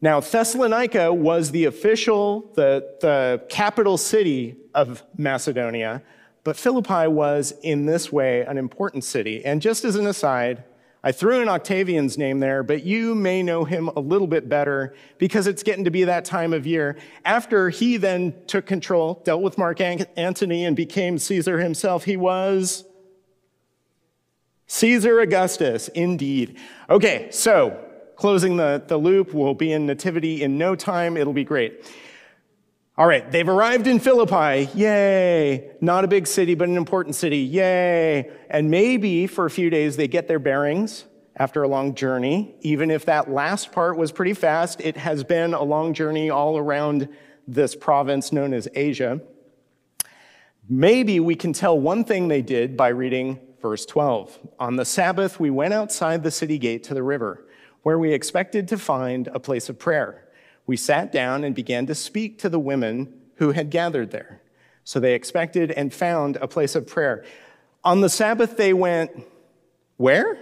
Now, 0.00 0.20
Thessalonica 0.20 1.12
was 1.12 1.50
the 1.50 1.64
official, 1.64 2.52
the, 2.54 2.96
the 3.00 3.42
capital 3.48 3.96
city 3.96 4.56
of 4.72 5.02
Macedonia, 5.16 6.02
but 6.44 6.56
Philippi 6.56 7.08
was, 7.08 7.52
in 7.62 7.86
this 7.86 8.12
way, 8.12 8.42
an 8.42 8.58
important 8.58 9.02
city. 9.02 9.44
And 9.44 9.60
just 9.60 9.84
as 9.84 9.96
an 9.96 10.06
aside, 10.06 10.62
I 11.02 11.10
threw 11.10 11.40
in 11.40 11.48
Octavian's 11.48 12.16
name 12.16 12.38
there, 12.38 12.62
but 12.62 12.84
you 12.84 13.14
may 13.14 13.42
know 13.42 13.64
him 13.64 13.88
a 13.88 14.00
little 14.00 14.26
bit 14.26 14.48
better 14.48 14.94
because 15.18 15.46
it's 15.46 15.62
getting 15.62 15.84
to 15.84 15.90
be 15.90 16.04
that 16.04 16.24
time 16.24 16.52
of 16.52 16.66
year. 16.66 16.96
After 17.24 17.68
he 17.70 17.96
then 17.96 18.34
took 18.46 18.66
control, 18.66 19.20
dealt 19.24 19.42
with 19.42 19.58
Mark 19.58 19.80
Antony, 19.80 20.64
and 20.64 20.76
became 20.76 21.18
Caesar 21.18 21.58
himself, 21.58 22.04
he 22.04 22.16
was 22.16 22.84
Caesar 24.68 25.20
Augustus, 25.20 25.88
indeed. 25.88 26.56
Okay, 26.88 27.28
so 27.30 27.84
closing 28.18 28.56
the, 28.56 28.82
the 28.84 28.96
loop. 28.96 29.32
We'll 29.32 29.54
be 29.54 29.72
in 29.72 29.86
Nativity 29.86 30.42
in 30.42 30.58
no 30.58 30.74
time. 30.74 31.16
It'll 31.16 31.32
be 31.32 31.44
great. 31.44 31.88
All 32.96 33.06
right, 33.06 33.30
they've 33.30 33.48
arrived 33.48 33.86
in 33.86 34.00
Philippi. 34.00 34.68
Yay. 34.76 35.70
Not 35.80 36.02
a 36.02 36.08
big 36.08 36.26
city, 36.26 36.56
but 36.56 36.68
an 36.68 36.76
important 36.76 37.14
city. 37.14 37.38
Yay. 37.38 38.28
And 38.50 38.72
maybe 38.72 39.28
for 39.28 39.46
a 39.46 39.50
few 39.50 39.70
days 39.70 39.96
they 39.96 40.08
get 40.08 40.26
their 40.26 40.40
bearings 40.40 41.04
after 41.36 41.62
a 41.62 41.68
long 41.68 41.94
journey. 41.94 42.56
Even 42.60 42.90
if 42.90 43.04
that 43.04 43.30
last 43.30 43.70
part 43.70 43.96
was 43.96 44.10
pretty 44.10 44.34
fast, 44.34 44.80
it 44.80 44.96
has 44.96 45.22
been 45.22 45.54
a 45.54 45.62
long 45.62 45.94
journey 45.94 46.28
all 46.28 46.58
around 46.58 47.08
this 47.46 47.76
province 47.76 48.32
known 48.32 48.52
as 48.52 48.66
Asia. 48.74 49.20
Maybe 50.68 51.20
we 51.20 51.36
can 51.36 51.52
tell 51.52 51.78
one 51.78 52.02
thing 52.02 52.26
they 52.26 52.42
did 52.42 52.76
by 52.76 52.88
reading 52.88 53.38
verse 53.62 53.86
12. 53.86 54.40
On 54.58 54.74
the 54.74 54.84
Sabbath, 54.84 55.38
we 55.38 55.50
went 55.50 55.72
outside 55.72 56.24
the 56.24 56.32
city 56.32 56.58
gate 56.58 56.82
to 56.84 56.94
the 56.94 57.02
river 57.04 57.44
where 57.88 57.98
we 57.98 58.12
expected 58.12 58.68
to 58.68 58.76
find 58.76 59.28
a 59.28 59.40
place 59.40 59.70
of 59.70 59.78
prayer. 59.78 60.22
We 60.66 60.76
sat 60.76 61.10
down 61.10 61.42
and 61.42 61.54
began 61.54 61.86
to 61.86 61.94
speak 61.94 62.38
to 62.40 62.50
the 62.50 62.58
women 62.58 63.14
who 63.36 63.52
had 63.52 63.70
gathered 63.70 64.10
there. 64.10 64.42
So 64.84 65.00
they 65.00 65.14
expected 65.14 65.70
and 65.70 65.90
found 65.90 66.36
a 66.36 66.46
place 66.46 66.74
of 66.74 66.86
prayer. 66.86 67.24
On 67.82 68.02
the 68.02 68.10
Sabbath, 68.10 68.58
they 68.58 68.74
went, 68.74 69.10
Where? 69.96 70.38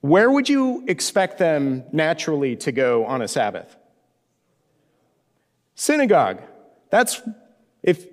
Where 0.00 0.30
would 0.30 0.48
you 0.48 0.84
expect 0.88 1.36
them 1.36 1.84
naturally 1.92 2.56
to 2.56 2.72
go 2.72 3.04
on 3.04 3.20
a 3.20 3.28
Sabbath? 3.28 3.76
Synagogue. 5.74 6.40
That's, 6.88 7.20
if, 7.82 8.06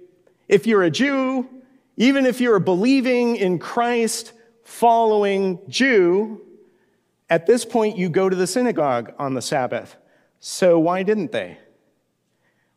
if 0.49 0.67
you're 0.67 0.83
a 0.83 0.91
Jew, 0.91 1.47
even 1.95 2.25
if 2.25 2.41
you're 2.41 2.57
a 2.57 2.59
believing 2.59 3.37
in 3.37 3.59
Christ, 3.59 4.33
following 4.65 5.57
Jew, 5.69 6.41
at 7.31 7.45
this 7.45 7.63
point, 7.63 7.97
you 7.97 8.09
go 8.09 8.27
to 8.27 8.35
the 8.35 8.45
synagogue 8.45 9.13
on 9.17 9.33
the 9.35 9.41
Sabbath. 9.41 9.95
So 10.41 10.77
why 10.77 11.01
didn't 11.01 11.31
they? 11.31 11.57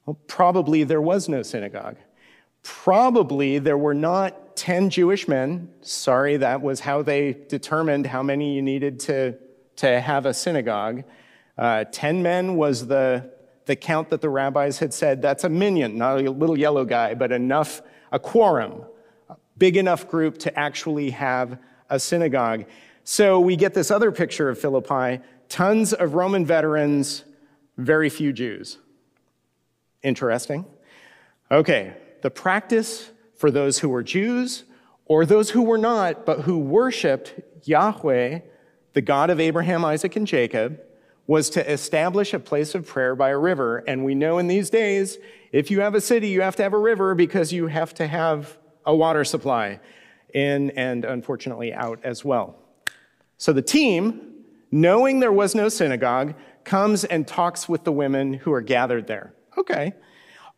Well, 0.06 0.16
probably 0.28 0.84
there 0.84 1.00
was 1.00 1.28
no 1.28 1.42
synagogue. 1.42 1.96
Probably 2.62 3.58
there 3.58 3.76
were 3.76 3.94
not 3.94 4.54
10 4.54 4.90
Jewish 4.90 5.26
men. 5.26 5.70
Sorry, 5.80 6.36
that 6.36 6.62
was 6.62 6.78
how 6.78 7.02
they 7.02 7.32
determined 7.48 8.06
how 8.06 8.22
many 8.22 8.54
you 8.54 8.62
needed 8.62 9.00
to, 9.00 9.36
to 9.76 10.00
have 10.00 10.24
a 10.24 10.32
synagogue. 10.32 11.02
Uh, 11.58 11.84
10 11.90 12.22
men 12.22 12.54
was 12.54 12.86
the, 12.86 13.28
the 13.66 13.74
count 13.74 14.08
that 14.10 14.20
the 14.20 14.30
rabbis 14.30 14.78
had 14.78 14.94
said. 14.94 15.20
That's 15.20 15.42
a 15.42 15.48
minyan, 15.48 15.98
not 15.98 16.20
a 16.20 16.30
little 16.30 16.56
yellow 16.56 16.84
guy, 16.84 17.14
but 17.14 17.32
enough, 17.32 17.82
a 18.12 18.20
quorum, 18.20 18.84
a 19.28 19.34
big 19.58 19.76
enough 19.76 20.08
group 20.08 20.38
to 20.38 20.56
actually 20.56 21.10
have 21.10 21.58
a 21.90 21.98
synagogue. 21.98 22.66
So 23.04 23.38
we 23.38 23.54
get 23.54 23.74
this 23.74 23.90
other 23.90 24.10
picture 24.10 24.48
of 24.48 24.58
Philippi 24.58 25.20
tons 25.50 25.92
of 25.92 26.14
Roman 26.14 26.44
veterans, 26.44 27.22
very 27.76 28.08
few 28.08 28.32
Jews. 28.32 28.78
Interesting. 30.02 30.64
Okay, 31.50 31.94
the 32.22 32.30
practice 32.30 33.10
for 33.36 33.50
those 33.50 33.78
who 33.78 33.90
were 33.90 34.02
Jews 34.02 34.64
or 35.04 35.26
those 35.26 35.50
who 35.50 35.62
were 35.62 35.78
not, 35.78 36.24
but 36.24 36.40
who 36.40 36.58
worshiped 36.58 37.40
Yahweh, 37.64 38.40
the 38.94 39.00
God 39.02 39.28
of 39.28 39.38
Abraham, 39.38 39.84
Isaac, 39.84 40.16
and 40.16 40.26
Jacob, 40.26 40.80
was 41.26 41.50
to 41.50 41.70
establish 41.70 42.32
a 42.32 42.38
place 42.38 42.74
of 42.74 42.86
prayer 42.86 43.14
by 43.14 43.28
a 43.30 43.38
river. 43.38 43.78
And 43.86 44.04
we 44.04 44.14
know 44.14 44.38
in 44.38 44.46
these 44.46 44.70
days, 44.70 45.18
if 45.52 45.70
you 45.70 45.80
have 45.80 45.94
a 45.94 46.00
city, 46.00 46.28
you 46.28 46.40
have 46.40 46.56
to 46.56 46.62
have 46.62 46.72
a 46.72 46.78
river 46.78 47.14
because 47.14 47.52
you 47.52 47.66
have 47.66 47.92
to 47.94 48.06
have 48.06 48.56
a 48.86 48.94
water 48.94 49.24
supply 49.24 49.80
in 50.32 50.70
and 50.70 51.04
unfortunately 51.04 51.72
out 51.72 52.00
as 52.02 52.24
well. 52.24 52.56
So 53.38 53.52
the 53.52 53.62
team, 53.62 54.20
knowing 54.70 55.20
there 55.20 55.32
was 55.32 55.54
no 55.54 55.68
synagogue, 55.68 56.34
comes 56.64 57.04
and 57.04 57.26
talks 57.26 57.68
with 57.68 57.84
the 57.84 57.92
women 57.92 58.34
who 58.34 58.52
are 58.52 58.60
gathered 58.60 59.06
there. 59.06 59.34
Okay. 59.58 59.92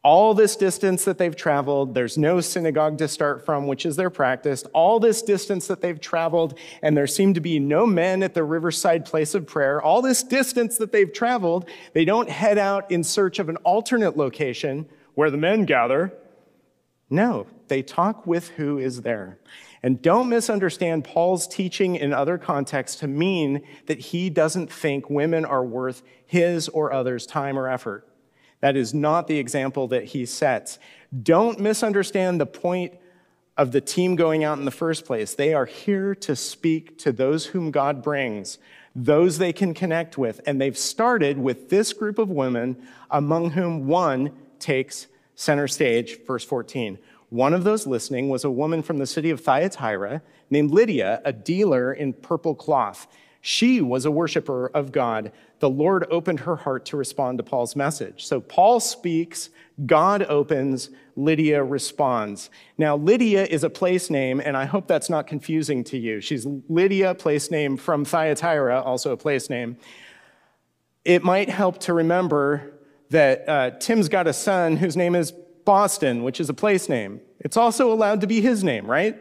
All 0.02 0.34
this 0.34 0.54
distance 0.54 1.04
that 1.04 1.18
they've 1.18 1.34
traveled, 1.34 1.94
there's 1.94 2.16
no 2.16 2.40
synagogue 2.40 2.96
to 2.98 3.08
start 3.08 3.44
from, 3.44 3.66
which 3.66 3.84
is 3.84 3.96
their 3.96 4.08
practice. 4.08 4.62
All 4.72 5.00
this 5.00 5.20
distance 5.20 5.66
that 5.66 5.80
they've 5.80 6.00
traveled, 6.00 6.56
and 6.80 6.96
there 6.96 7.08
seem 7.08 7.34
to 7.34 7.40
be 7.40 7.58
no 7.58 7.86
men 7.86 8.22
at 8.22 8.32
the 8.32 8.44
riverside 8.44 9.04
place 9.04 9.34
of 9.34 9.48
prayer. 9.48 9.82
All 9.82 10.00
this 10.00 10.22
distance 10.22 10.78
that 10.78 10.92
they've 10.92 11.12
traveled, 11.12 11.68
they 11.92 12.04
don't 12.04 12.30
head 12.30 12.56
out 12.56 12.88
in 12.88 13.02
search 13.02 13.40
of 13.40 13.48
an 13.48 13.56
alternate 13.58 14.16
location 14.16 14.86
where 15.14 15.30
the 15.30 15.38
men 15.38 15.64
gather. 15.64 16.12
No, 17.10 17.48
they 17.66 17.82
talk 17.82 18.26
with 18.28 18.50
who 18.50 18.78
is 18.78 19.02
there. 19.02 19.40
And 19.82 20.00
don't 20.02 20.28
misunderstand 20.28 21.04
Paul's 21.04 21.46
teaching 21.46 21.96
in 21.96 22.12
other 22.12 22.38
contexts 22.38 23.00
to 23.00 23.06
mean 23.06 23.62
that 23.86 23.98
he 23.98 24.30
doesn't 24.30 24.72
think 24.72 25.10
women 25.10 25.44
are 25.44 25.64
worth 25.64 26.02
his 26.26 26.68
or 26.68 26.92
others' 26.92 27.26
time 27.26 27.58
or 27.58 27.68
effort. 27.68 28.08
That 28.60 28.76
is 28.76 28.94
not 28.94 29.26
the 29.26 29.38
example 29.38 29.88
that 29.88 30.04
he 30.04 30.26
sets. 30.26 30.78
Don't 31.22 31.60
misunderstand 31.60 32.40
the 32.40 32.46
point 32.46 32.94
of 33.56 33.72
the 33.72 33.80
team 33.80 34.16
going 34.16 34.44
out 34.44 34.58
in 34.58 34.64
the 34.64 34.70
first 34.70 35.04
place. 35.04 35.34
They 35.34 35.54
are 35.54 35.66
here 35.66 36.14
to 36.16 36.36
speak 36.36 36.98
to 36.98 37.12
those 37.12 37.46
whom 37.46 37.70
God 37.70 38.02
brings, 38.02 38.58
those 38.94 39.38
they 39.38 39.52
can 39.52 39.74
connect 39.74 40.18
with. 40.18 40.40
And 40.46 40.60
they've 40.60 40.76
started 40.76 41.38
with 41.38 41.68
this 41.68 41.92
group 41.92 42.18
of 42.18 42.30
women, 42.30 42.76
among 43.10 43.50
whom 43.50 43.86
one 43.86 44.32
takes 44.58 45.06
center 45.34 45.68
stage, 45.68 46.24
verse 46.26 46.44
14. 46.44 46.98
One 47.30 47.54
of 47.54 47.64
those 47.64 47.86
listening 47.86 48.28
was 48.28 48.44
a 48.44 48.50
woman 48.50 48.82
from 48.82 48.98
the 48.98 49.06
city 49.06 49.30
of 49.30 49.40
Thyatira 49.40 50.22
named 50.48 50.70
Lydia, 50.70 51.20
a 51.24 51.32
dealer 51.32 51.92
in 51.92 52.12
purple 52.12 52.54
cloth. 52.54 53.08
She 53.40 53.80
was 53.80 54.04
a 54.04 54.10
worshiper 54.10 54.68
of 54.68 54.92
God. 54.92 55.32
The 55.60 55.70
Lord 55.70 56.06
opened 56.10 56.40
her 56.40 56.56
heart 56.56 56.84
to 56.86 56.96
respond 56.96 57.38
to 57.38 57.44
Paul's 57.44 57.76
message. 57.76 58.26
So 58.26 58.40
Paul 58.40 58.80
speaks, 58.80 59.50
God 59.86 60.24
opens, 60.28 60.90
Lydia 61.16 61.62
responds. 61.62 62.50
Now, 62.76 62.96
Lydia 62.96 63.44
is 63.44 63.64
a 63.64 63.70
place 63.70 64.10
name, 64.10 64.40
and 64.40 64.56
I 64.56 64.64
hope 64.64 64.86
that's 64.86 65.08
not 65.08 65.26
confusing 65.26 65.84
to 65.84 65.98
you. 65.98 66.20
She's 66.20 66.46
Lydia, 66.68 67.14
place 67.14 67.50
name 67.50 67.76
from 67.76 68.04
Thyatira, 68.04 68.80
also 68.82 69.12
a 69.12 69.16
place 69.16 69.48
name. 69.48 69.76
It 71.04 71.22
might 71.22 71.48
help 71.48 71.78
to 71.80 71.92
remember 71.92 72.72
that 73.10 73.48
uh, 73.48 73.70
Tim's 73.78 74.08
got 74.08 74.26
a 74.26 74.32
son 74.32 74.76
whose 74.76 74.96
name 74.96 75.14
is 75.14 75.32
Boston, 75.66 76.22
which 76.22 76.40
is 76.40 76.48
a 76.48 76.54
place 76.54 76.88
name. 76.88 77.20
It's 77.40 77.58
also 77.58 77.92
allowed 77.92 78.22
to 78.22 78.26
be 78.26 78.40
his 78.40 78.64
name, 78.64 78.86
right? 78.86 79.20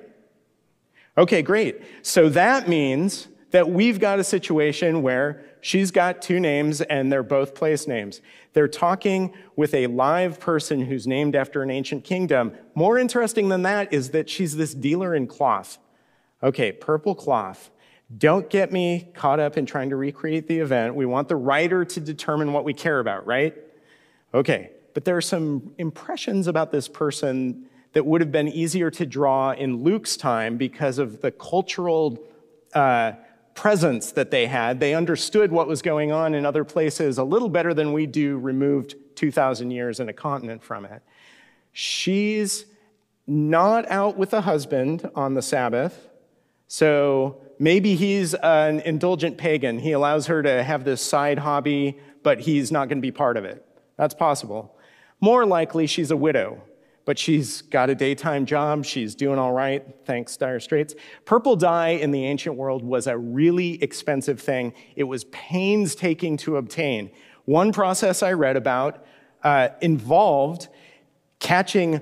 Okay, 1.17 1.41
great. 1.41 1.81
So 2.01 2.29
that 2.29 2.69
means 2.69 3.27
that 3.51 3.69
we've 3.69 3.99
got 3.99 4.19
a 4.19 4.23
situation 4.23 5.01
where 5.01 5.43
she's 5.61 5.91
got 5.91 6.21
two 6.21 6.39
names 6.39 6.81
and 6.81 7.11
they're 7.11 7.23
both 7.23 7.55
place 7.55 7.87
names. 7.87 8.21
They're 8.53 8.67
talking 8.67 9.33
with 9.55 9.73
a 9.73 9.87
live 9.87 10.39
person 10.39 10.81
who's 10.81 11.07
named 11.07 11.35
after 11.35 11.63
an 11.63 11.71
ancient 11.71 12.03
kingdom. 12.03 12.53
More 12.75 12.97
interesting 12.97 13.49
than 13.49 13.63
that 13.63 13.91
is 13.93 14.11
that 14.11 14.29
she's 14.29 14.55
this 14.55 14.73
dealer 14.73 15.15
in 15.15 15.27
cloth. 15.27 15.77
Okay, 16.43 16.71
purple 16.71 17.15
cloth. 17.15 17.71
Don't 18.15 18.49
get 18.49 18.71
me 18.71 19.09
caught 19.15 19.39
up 19.39 19.57
in 19.57 19.65
trying 19.65 19.89
to 19.89 19.95
recreate 19.95 20.47
the 20.47 20.59
event. 20.59 20.93
We 20.93 21.05
want 21.05 21.27
the 21.27 21.35
writer 21.35 21.83
to 21.85 21.99
determine 21.99 22.53
what 22.53 22.65
we 22.65 22.73
care 22.73 22.99
about, 22.99 23.25
right? 23.25 23.55
Okay, 24.33 24.69
but 24.95 25.03
there 25.03 25.17
are 25.17 25.21
some 25.21 25.73
impressions 25.77 26.47
about 26.47 26.71
this 26.71 26.87
person 26.87 27.65
that 27.91 28.05
would 28.05 28.21
have 28.21 28.31
been 28.31 28.47
easier 28.47 28.89
to 28.89 29.05
draw 29.05 29.51
in 29.51 29.83
Luke's 29.83 30.15
time 30.15 30.55
because 30.55 30.99
of 30.99 31.21
the 31.21 31.31
cultural 31.31 32.17
uh, 32.73 33.11
presence 33.55 34.13
that 34.13 34.31
they 34.31 34.47
had. 34.47 34.79
They 34.79 34.95
understood 34.95 35.51
what 35.51 35.67
was 35.67 35.81
going 35.81 36.13
on 36.13 36.33
in 36.33 36.45
other 36.45 36.63
places 36.63 37.17
a 37.17 37.25
little 37.25 37.49
better 37.49 37.73
than 37.73 37.91
we 37.91 38.05
do, 38.05 38.37
removed 38.37 38.95
2,000 39.15 39.69
years 39.69 39.99
in 39.99 40.07
a 40.07 40.13
continent 40.13 40.63
from 40.63 40.85
it. 40.85 41.03
She's 41.73 42.65
not 43.27 43.89
out 43.91 44.17
with 44.17 44.33
a 44.33 44.41
husband 44.41 45.09
on 45.13 45.33
the 45.33 45.41
Sabbath, 45.41 46.07
so 46.69 47.41
maybe 47.59 47.95
he's 47.95 48.33
an 48.35 48.79
indulgent 48.79 49.37
pagan. 49.37 49.79
He 49.79 49.91
allows 49.91 50.27
her 50.27 50.41
to 50.41 50.63
have 50.63 50.85
this 50.85 51.01
side 51.01 51.39
hobby, 51.39 51.99
but 52.23 52.39
he's 52.39 52.71
not 52.71 52.87
going 52.87 52.99
to 52.99 53.01
be 53.01 53.11
part 53.11 53.35
of 53.35 53.43
it. 53.43 53.65
That's 53.97 54.13
possible. 54.13 54.74
More 55.21 55.45
likely, 55.45 55.87
she's 55.87 56.11
a 56.11 56.17
widow 56.17 56.61
but 57.05 57.19
she's 57.19 57.61
got 57.61 57.89
a 57.89 57.95
daytime 57.95 58.45
job. 58.45 58.83
She's 58.83 59.15
doing 59.15 59.39
all 59.39 59.53
right, 59.53 59.85
thanks 60.05 60.35
Dire 60.35 60.59
Straits. 60.59 60.95
Purple 61.23 61.55
dye 61.55 61.89
in 61.89 62.11
the 62.11 62.25
ancient 62.25 62.55
world 62.55 62.83
was 62.83 63.07
a 63.07 63.17
really 63.17 63.81
expensive 63.81 64.41
thing. 64.41 64.73
It 64.95 65.03
was 65.03 65.23
painstaking 65.25 66.37
to 66.37 66.57
obtain. 66.57 67.11
One 67.45 67.71
process 67.71 68.23
I 68.23 68.33
read 68.33 68.57
about 68.57 69.05
uh, 69.43 69.69
involved 69.81 70.67
catching 71.39 72.01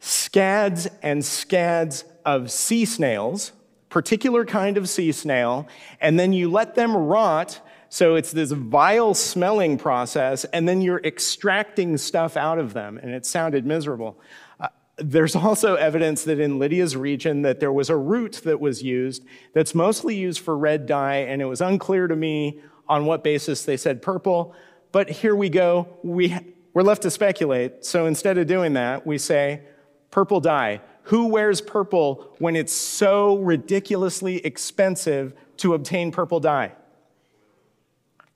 scads 0.00 0.88
and 1.02 1.22
scads 1.22 2.04
of 2.24 2.50
sea 2.50 2.86
snails, 2.86 3.52
particular 3.90 4.46
kind 4.46 4.78
of 4.78 4.88
sea 4.88 5.12
snail, 5.12 5.68
and 6.00 6.18
then 6.18 6.32
you 6.32 6.50
let 6.50 6.74
them 6.74 6.96
rot 6.96 7.60
so 7.88 8.16
it's 8.16 8.32
this 8.32 8.52
vile 8.52 9.14
smelling 9.14 9.78
process, 9.78 10.44
and 10.46 10.68
then 10.68 10.82
you're 10.82 11.00
extracting 11.04 11.96
stuff 11.96 12.36
out 12.36 12.58
of 12.58 12.74
them, 12.74 12.98
and 12.98 13.10
it 13.12 13.24
sounded 13.24 13.64
miserable. 13.64 14.20
Uh, 14.60 14.68
there's 14.96 15.34
also 15.34 15.74
evidence 15.76 16.24
that 16.24 16.38
in 16.38 16.58
Lydia's 16.58 16.96
region 16.96 17.42
that 17.42 17.60
there 17.60 17.72
was 17.72 17.88
a 17.88 17.96
root 17.96 18.40
that 18.44 18.60
was 18.60 18.82
used 18.82 19.24
that's 19.54 19.74
mostly 19.74 20.14
used 20.16 20.40
for 20.40 20.56
red 20.56 20.86
dye, 20.86 21.16
and 21.16 21.40
it 21.40 21.46
was 21.46 21.60
unclear 21.60 22.06
to 22.06 22.16
me 22.16 22.60
on 22.88 23.06
what 23.06 23.24
basis 23.24 23.64
they 23.64 23.76
said 23.76 24.02
purple. 24.02 24.54
But 24.92 25.08
here 25.08 25.34
we 25.36 25.48
go. 25.48 25.88
We, 26.02 26.36
we're 26.72 26.82
left 26.82 27.02
to 27.02 27.10
speculate. 27.10 27.84
So 27.84 28.06
instead 28.06 28.38
of 28.38 28.46
doing 28.46 28.74
that, 28.74 29.06
we 29.06 29.18
say 29.18 29.62
purple 30.10 30.40
dye. 30.40 30.80
Who 31.04 31.28
wears 31.28 31.60
purple 31.60 32.34
when 32.38 32.54
it's 32.54 32.72
so 32.72 33.36
ridiculously 33.36 34.44
expensive 34.44 35.32
to 35.58 35.74
obtain 35.74 36.12
purple 36.12 36.40
dye? 36.40 36.72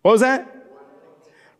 What 0.02 0.12
was 0.12 0.20
that? 0.20 0.48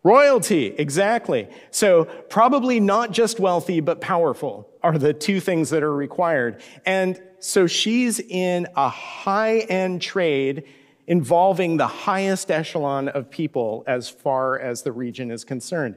Royalty, 0.05 0.67
exactly. 0.67 1.49
So, 1.71 2.07
probably 2.29 2.81
not 2.81 3.13
just 3.13 3.39
wealthy, 3.39 3.79
but 3.79 4.01
powerful 4.01 4.69
are 4.83 4.99
the 4.99 5.13
two 5.13 5.39
things 5.39 5.71
that 5.71 5.85
are 5.85 5.95
required. 5.95 6.61
And 6.85 7.21
so, 7.39 7.69
she's 7.69 8.19
in 8.19 8.67
a 8.77 8.89
high 8.89 9.59
end 9.61 10.03
trade 10.03 10.65
involving 11.07 11.77
the 11.77 11.87
highest 11.87 12.51
echelon 12.51 13.09
of 13.09 13.31
people 13.31 13.85
as 13.87 14.09
far 14.09 14.59
as 14.59 14.83
the 14.83 14.91
region 14.91 15.31
is 15.31 15.45
concerned. 15.45 15.97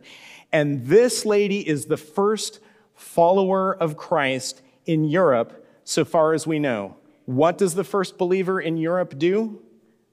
And 0.51 0.85
this 0.85 1.25
lady 1.25 1.67
is 1.67 1.85
the 1.85 1.97
first 1.97 2.59
follower 2.93 3.75
of 3.75 3.97
Christ 3.97 4.61
in 4.85 5.03
Europe, 5.03 5.65
so 5.83 6.05
far 6.05 6.33
as 6.33 6.45
we 6.45 6.59
know. 6.59 6.95
What 7.25 7.57
does 7.57 7.73
the 7.73 7.83
first 7.83 8.19
believer 8.19 8.61
in 8.61 8.77
Europe 8.77 9.17
do? 9.17 9.61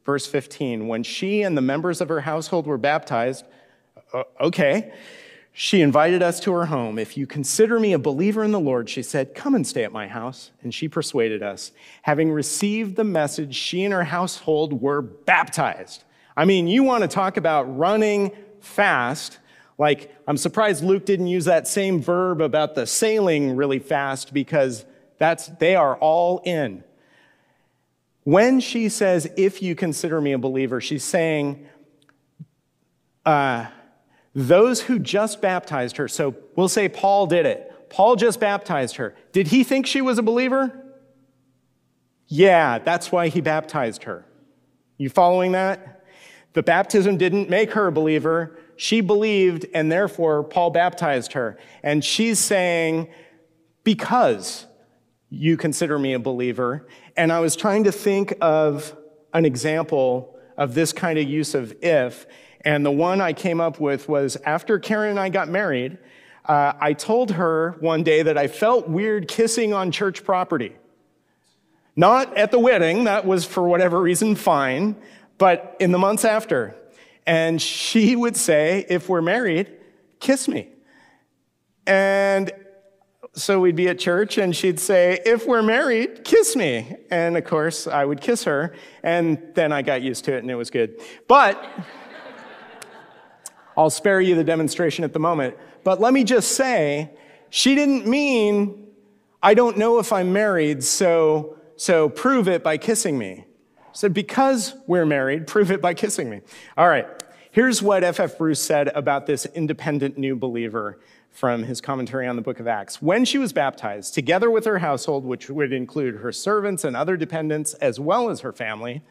Verse 0.04 0.26
15, 0.26 0.88
when 0.88 1.02
she 1.02 1.42
and 1.42 1.56
the 1.56 1.62
members 1.62 2.00
of 2.00 2.08
her 2.08 2.20
household 2.20 2.66
were 2.66 2.78
baptized, 2.78 3.44
uh, 4.12 4.24
okay, 4.40 4.92
she 5.52 5.82
invited 5.82 6.22
us 6.22 6.40
to 6.40 6.52
her 6.52 6.66
home. 6.66 6.98
If 6.98 7.16
you 7.16 7.26
consider 7.26 7.78
me 7.78 7.92
a 7.92 7.98
believer 7.98 8.42
in 8.42 8.52
the 8.52 8.60
Lord, 8.60 8.88
she 8.88 9.02
said, 9.02 9.34
come 9.34 9.54
and 9.54 9.66
stay 9.66 9.84
at 9.84 9.92
my 9.92 10.08
house. 10.08 10.50
And 10.62 10.72
she 10.72 10.88
persuaded 10.88 11.42
us. 11.42 11.72
Having 12.02 12.32
received 12.32 12.96
the 12.96 13.04
message, 13.04 13.54
she 13.54 13.84
and 13.84 13.92
her 13.92 14.04
household 14.04 14.80
were 14.80 15.02
baptized. 15.02 16.04
I 16.36 16.46
mean, 16.46 16.66
you 16.66 16.82
want 16.82 17.02
to 17.02 17.08
talk 17.08 17.36
about 17.36 17.64
running 17.76 18.32
fast. 18.60 19.38
Like, 19.76 20.14
I'm 20.26 20.38
surprised 20.38 20.82
Luke 20.82 21.04
didn't 21.04 21.26
use 21.26 21.44
that 21.44 21.68
same 21.68 22.00
verb 22.00 22.40
about 22.40 22.74
the 22.74 22.86
sailing 22.86 23.54
really 23.54 23.78
fast 23.78 24.32
because 24.32 24.86
that's, 25.18 25.48
they 25.60 25.76
are 25.76 25.96
all 25.96 26.40
in. 26.44 26.82
When 28.24 28.60
she 28.60 28.88
says, 28.88 29.28
if 29.36 29.62
you 29.62 29.74
consider 29.74 30.20
me 30.20 30.32
a 30.32 30.38
believer, 30.38 30.80
she's 30.80 31.04
saying, 31.04 31.66
uh, 33.26 33.66
those 34.34 34.82
who 34.82 34.98
just 34.98 35.42
baptized 35.42 35.96
her, 35.96 36.08
so 36.08 36.34
we'll 36.56 36.68
say 36.68 36.88
Paul 36.88 37.26
did 37.26 37.46
it. 37.46 37.90
Paul 37.90 38.16
just 38.16 38.40
baptized 38.40 38.96
her. 38.96 39.14
Did 39.32 39.48
he 39.48 39.64
think 39.64 39.86
she 39.86 40.00
was 40.00 40.18
a 40.18 40.22
believer? 40.22 40.78
Yeah, 42.28 42.78
that's 42.78 43.12
why 43.12 43.28
he 43.28 43.40
baptized 43.40 44.04
her. 44.04 44.24
You 44.96 45.10
following 45.10 45.52
that? 45.52 46.04
The 46.54 46.62
baptism 46.62 47.16
didn't 47.16 47.50
make 47.50 47.72
her 47.72 47.88
a 47.88 47.92
believer. 47.92 48.58
She 48.76 49.00
believed, 49.00 49.66
and 49.74 49.92
therefore 49.92 50.44
Paul 50.44 50.70
baptized 50.70 51.32
her. 51.32 51.58
And 51.82 52.04
she's 52.04 52.38
saying, 52.38 53.08
because 53.84 54.66
you 55.28 55.56
consider 55.56 55.98
me 55.98 56.12
a 56.12 56.18
believer. 56.18 56.86
And 57.16 57.32
I 57.32 57.40
was 57.40 57.56
trying 57.56 57.84
to 57.84 57.92
think 57.92 58.34
of 58.40 58.96
an 59.32 59.44
example 59.44 60.36
of 60.56 60.74
this 60.74 60.92
kind 60.92 61.18
of 61.18 61.28
use 61.28 61.54
of 61.54 61.74
if. 61.82 62.26
And 62.64 62.86
the 62.86 62.90
one 62.90 63.20
I 63.20 63.32
came 63.32 63.60
up 63.60 63.80
with 63.80 64.08
was 64.08 64.36
after 64.44 64.78
Karen 64.78 65.10
and 65.10 65.20
I 65.20 65.28
got 65.28 65.48
married, 65.48 65.98
uh, 66.46 66.72
I 66.80 66.92
told 66.92 67.32
her 67.32 67.76
one 67.80 68.02
day 68.02 68.22
that 68.22 68.36
I 68.38 68.48
felt 68.48 68.88
weird 68.88 69.28
kissing 69.28 69.72
on 69.72 69.90
church 69.90 70.24
property. 70.24 70.76
Not 71.94 72.36
at 72.36 72.50
the 72.50 72.58
wedding, 72.58 73.04
that 73.04 73.26
was 73.26 73.44
for 73.44 73.68
whatever 73.68 74.00
reason 74.00 74.34
fine, 74.34 74.96
but 75.38 75.76
in 75.78 75.92
the 75.92 75.98
months 75.98 76.24
after. 76.24 76.74
And 77.26 77.60
she 77.60 78.16
would 78.16 78.36
say, 78.36 78.86
if 78.88 79.08
we're 79.08 79.22
married, 79.22 79.70
kiss 80.18 80.48
me. 80.48 80.68
So 83.34 83.60
we'd 83.60 83.76
be 83.76 83.88
at 83.88 83.98
church 83.98 84.36
and 84.36 84.54
she'd 84.54 84.78
say, 84.78 85.18
If 85.24 85.46
we're 85.46 85.62
married, 85.62 86.22
kiss 86.22 86.54
me. 86.54 86.96
And 87.10 87.36
of 87.36 87.44
course, 87.44 87.86
I 87.86 88.04
would 88.04 88.20
kiss 88.20 88.44
her. 88.44 88.74
And 89.02 89.42
then 89.54 89.72
I 89.72 89.80
got 89.80 90.02
used 90.02 90.26
to 90.26 90.34
it 90.34 90.40
and 90.40 90.50
it 90.50 90.54
was 90.54 90.70
good. 90.70 91.00
But 91.28 91.64
I'll 93.76 93.90
spare 93.90 94.20
you 94.20 94.34
the 94.34 94.44
demonstration 94.44 95.02
at 95.02 95.14
the 95.14 95.18
moment. 95.18 95.56
But 95.82 95.98
let 95.98 96.12
me 96.12 96.24
just 96.24 96.52
say, 96.52 97.10
she 97.48 97.74
didn't 97.74 98.06
mean, 98.06 98.86
I 99.42 99.54
don't 99.54 99.78
know 99.78 99.98
if 99.98 100.12
I'm 100.12 100.32
married, 100.32 100.84
so, 100.84 101.56
so 101.76 102.10
prove 102.10 102.48
it 102.48 102.62
by 102.62 102.76
kissing 102.76 103.18
me. 103.18 103.46
So 103.92 104.10
because 104.10 104.74
we're 104.86 105.06
married, 105.06 105.46
prove 105.46 105.70
it 105.70 105.80
by 105.80 105.94
kissing 105.94 106.28
me. 106.28 106.42
All 106.76 106.88
right. 106.88 107.06
Here's 107.50 107.82
what 107.82 108.04
F.F. 108.04 108.38
Bruce 108.38 108.62
said 108.62 108.88
about 108.94 109.26
this 109.26 109.46
independent 109.46 110.16
new 110.16 110.36
believer 110.36 110.98
from 111.32 111.64
his 111.64 111.80
commentary 111.80 112.26
on 112.26 112.36
the 112.36 112.42
book 112.42 112.60
of 112.60 112.68
Acts. 112.68 113.00
When 113.00 113.24
she 113.24 113.38
was 113.38 113.52
baptized, 113.52 114.14
together 114.14 114.50
with 114.50 114.66
her 114.66 114.78
household, 114.78 115.24
which 115.24 115.48
would 115.48 115.72
include 115.72 116.16
her 116.16 116.30
servants 116.30 116.84
and 116.84 116.94
other 116.94 117.16
dependents, 117.16 117.72
as 117.74 117.98
well 117.98 118.28
as 118.28 118.40
her 118.40 118.52
family, 118.52 119.02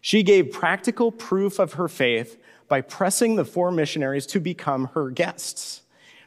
she 0.00 0.22
gave 0.22 0.52
practical 0.52 1.10
proof 1.10 1.58
of 1.58 1.74
her 1.74 1.88
faith 1.88 2.38
by 2.68 2.82
pressing 2.82 3.36
the 3.36 3.44
four 3.44 3.70
missionaries 3.70 4.26
to 4.26 4.40
become 4.40 4.90
her 4.94 5.10
guests. 5.10 5.82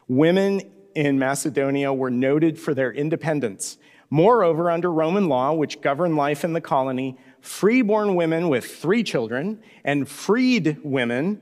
Women 0.08 0.62
in 0.96 1.20
Macedonia 1.20 1.94
were 1.94 2.10
noted 2.10 2.60
for 2.60 2.74
their 2.74 2.92
independence. 2.92 3.78
Moreover, 4.10 4.72
under 4.72 4.92
Roman 4.92 5.28
law, 5.28 5.54
which 5.54 5.82
governed 5.82 6.16
life 6.16 6.44
in 6.44 6.54
the 6.54 6.62
colony, 6.62 7.18
freeborn 7.42 8.16
women 8.16 8.50
with 8.50 8.66
three 8.66 9.04
children 9.04 9.62
and 9.84 10.08
freed 10.08 10.78
women 10.84 11.42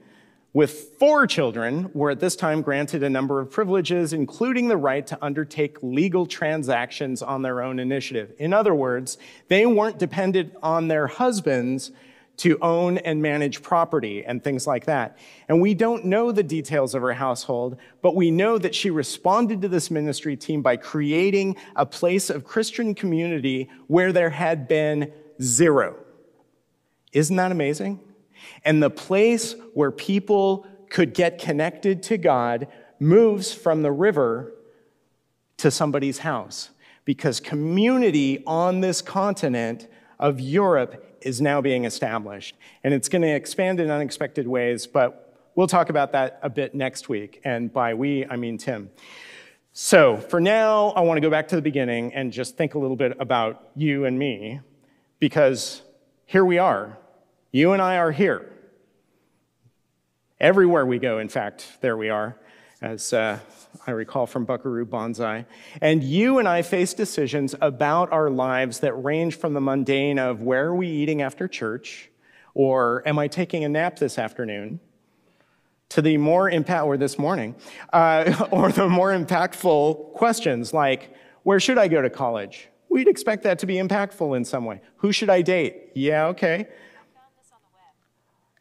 with 0.54 0.96
four 1.00 1.26
children 1.26 1.89
were 1.94 2.12
at 2.12 2.20
this 2.20 2.36
time 2.36 2.62
granted 2.62 3.02
a 3.02 3.10
number 3.10 3.39
of 3.39 3.50
privileges, 3.50 4.13
including 4.13 4.68
the 4.68 4.78
right 4.78 5.06
to 5.08 5.18
undertake 5.20 5.82
legal 5.82 6.28
transactions 6.28 7.24
on 7.24 7.42
their 7.42 7.62
own 7.62 7.80
initiative. 7.80 8.34
In 8.38 8.54
other 8.54 8.76
words, 8.76 9.18
they 9.48 9.66
weren't 9.66 9.98
dependent 9.98 10.54
on 10.62 10.88
their 10.88 11.08
husbands 11.08 11.92
to 12.36 12.58
own 12.62 12.98
and 13.00 13.22
manage 13.22 13.62
property 13.62 14.24
and 14.26 14.44
things 14.44 14.66
like 14.66 14.86
that. 14.86 15.18
And 15.48 15.62
we 15.62 15.74
don't 15.74 16.06
know 16.06 16.32
the 16.32 16.44
details 16.44 16.96
of 16.96 17.02
her 17.02 17.13
household, 17.13 17.78
but 18.02 18.16
we 18.16 18.32
know 18.32 18.58
that 18.58 18.74
she 18.74 18.89
responded 18.89 19.62
to 19.62 19.68
this 19.68 19.92
ministry 19.92 20.36
team 20.36 20.62
by 20.62 20.78
creating 20.78 21.56
a 21.76 21.86
place 21.86 22.30
of 22.30 22.44
Christian 22.44 22.96
community 22.96 23.70
where 23.88 24.12
there 24.12 24.32
had 24.32 24.68
been 24.68 25.12
zero. 25.42 25.96
Isn't 27.12 27.36
that 27.36 27.52
amazing? 27.52 28.00
And 28.65 28.82
the 28.82 28.89
place 28.89 29.56
where 29.73 29.91
people 29.91 30.67
could 30.89 31.13
get 31.13 31.39
connected 31.39 32.03
to 32.03 32.17
God 32.17 32.67
moves 32.99 33.53
from 33.53 33.82
the 33.82 33.91
river 33.91 34.53
to 35.58 35.71
somebody's 35.71 36.19
house 36.19 36.69
because 37.06 37.39
community 37.39 38.43
on 38.45 38.82
this 38.82 39.01
continent 39.01 39.88
of 40.19 40.39
Europe 40.39 41.17
is 41.21 41.41
now 41.41 41.62
being 41.62 41.86
established. 41.86 42.56
And 42.84 42.93
it's 42.93 43.10
going 43.10 43.21
to 43.21 43.34
expand 43.34 43.79
in 43.79 43.89
unexpected 43.89 44.47
ways, 44.47 44.88
but 44.88 45.51
we'll 45.56 45.67
talk 45.67 45.89
about 45.89 46.12
that 46.13 46.39
a 46.41 46.49
bit 46.49 46.75
next 46.75 47.10
week. 47.10 47.41
And 47.43 47.71
by 47.71 47.93
we, 47.93 48.25
I 48.25 48.36
mean 48.36 48.58
Tim. 48.58 48.89
So 49.73 50.17
for 50.17 50.39
now, 50.39 50.89
I 50.89 51.01
want 51.01 51.17
to 51.17 51.21
go 51.21 51.32
back 51.32 51.47
to 51.49 51.56
the 51.56 51.62
beginning 51.62 52.13
and 52.13 52.32
just 52.32 52.58
think 52.58 52.75
a 52.75 52.79
little 52.79 52.95
bit 52.95 53.17
about 53.19 53.69
you 53.75 54.06
and 54.06 54.19
me 54.19 54.60
because 55.19 55.82
here 56.25 56.45
we 56.45 56.60
are. 56.60 56.97
You 57.56 57.74
and 57.74 57.84
I 57.84 57.98
are 57.98 58.12
here. 58.12 58.52
Everywhere 60.39 60.88
we 60.88 60.98
go, 60.98 61.20
in 61.20 61.30
fact, 61.30 61.68
there 61.82 61.96
we 61.96 62.10
are, 62.10 62.36
as 62.82 63.13
uh, 63.13 63.38
I 63.86 63.92
recall 63.92 64.26
from 64.26 64.44
Buckaroo 64.46 64.88
Banzai. 64.88 65.46
And 65.80 66.04
you 66.04 66.39
and 66.39 66.48
I 66.48 66.63
face 66.63 66.96
decisions 66.96 67.54
about 67.62 68.12
our 68.12 68.32
lives 68.32 68.80
that 68.80 68.94
range 68.94 69.36
from 69.36 69.54
the 69.54 69.62
mundane 69.62 70.18
of 70.18 70.42
where 70.42 70.70
are 70.70 70.76
we 70.76 70.88
eating 70.88 71.22
after 71.22 71.48
church, 71.48 72.10
or 72.56 73.08
am 73.08 73.20
I 73.20 73.28
taking 73.28 73.63
a 73.63 73.70
nap 73.70 74.00
this 74.00 74.18
afternoon, 74.18 74.80
to 75.89 76.02
the 76.02 76.18
more 76.18 76.50
impact, 76.50 76.86
or 76.86 76.98
this 76.98 77.20
morning, 77.20 77.54
uh, 77.94 78.48
or 78.52 78.72
the 78.72 78.89
more 78.89 79.12
impactful 79.12 80.13
questions 80.13 80.74
like, 80.74 81.16
where 81.44 81.60
should 81.60 81.78
I 81.78 81.88
go 81.88 82.02
to 82.02 82.10
college? 82.10 82.70
We'd 82.89 83.08
expect 83.08 83.44
that 83.44 83.60
to 83.60 83.68
be 83.68 83.76
impactful 83.76 84.36
in 84.36 84.44
some 84.44 84.66
way. 84.66 84.82
Who 84.98 85.12
should 85.12 85.30
I 85.30 85.44
date? 85.44 85.92
Yeah, 85.94 86.26
okay. 86.30 86.68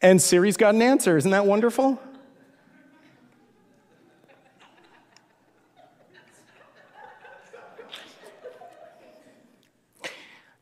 And 0.03 0.21
Siri's 0.21 0.57
got 0.57 0.75
an 0.75 0.81
answer. 0.81 1.15
Isn't 1.15 1.31
that 1.31 1.45
wonderful? 1.45 1.97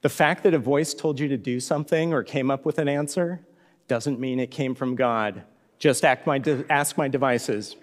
The 0.02 0.10
fact 0.10 0.44
that 0.44 0.54
a 0.54 0.60
voice 0.60 0.94
told 0.94 1.20
you 1.20 1.28
to 1.28 1.38
do 1.38 1.60
something 1.60 2.14
or 2.14 2.24
came 2.24 2.52
up 2.52 2.66
with 2.66 2.78
an 2.78 2.88
answer 2.88 3.42
doesn't 3.88 4.20
mean 4.20 4.40
it 4.40 4.52
came 4.52 4.76
from 4.76 4.96
God. 4.96 5.44
Just 5.80 6.04
my 6.26 6.38
de- 6.38 6.66
ask 6.70 6.98
my 6.98 7.08
devices. 7.08 7.76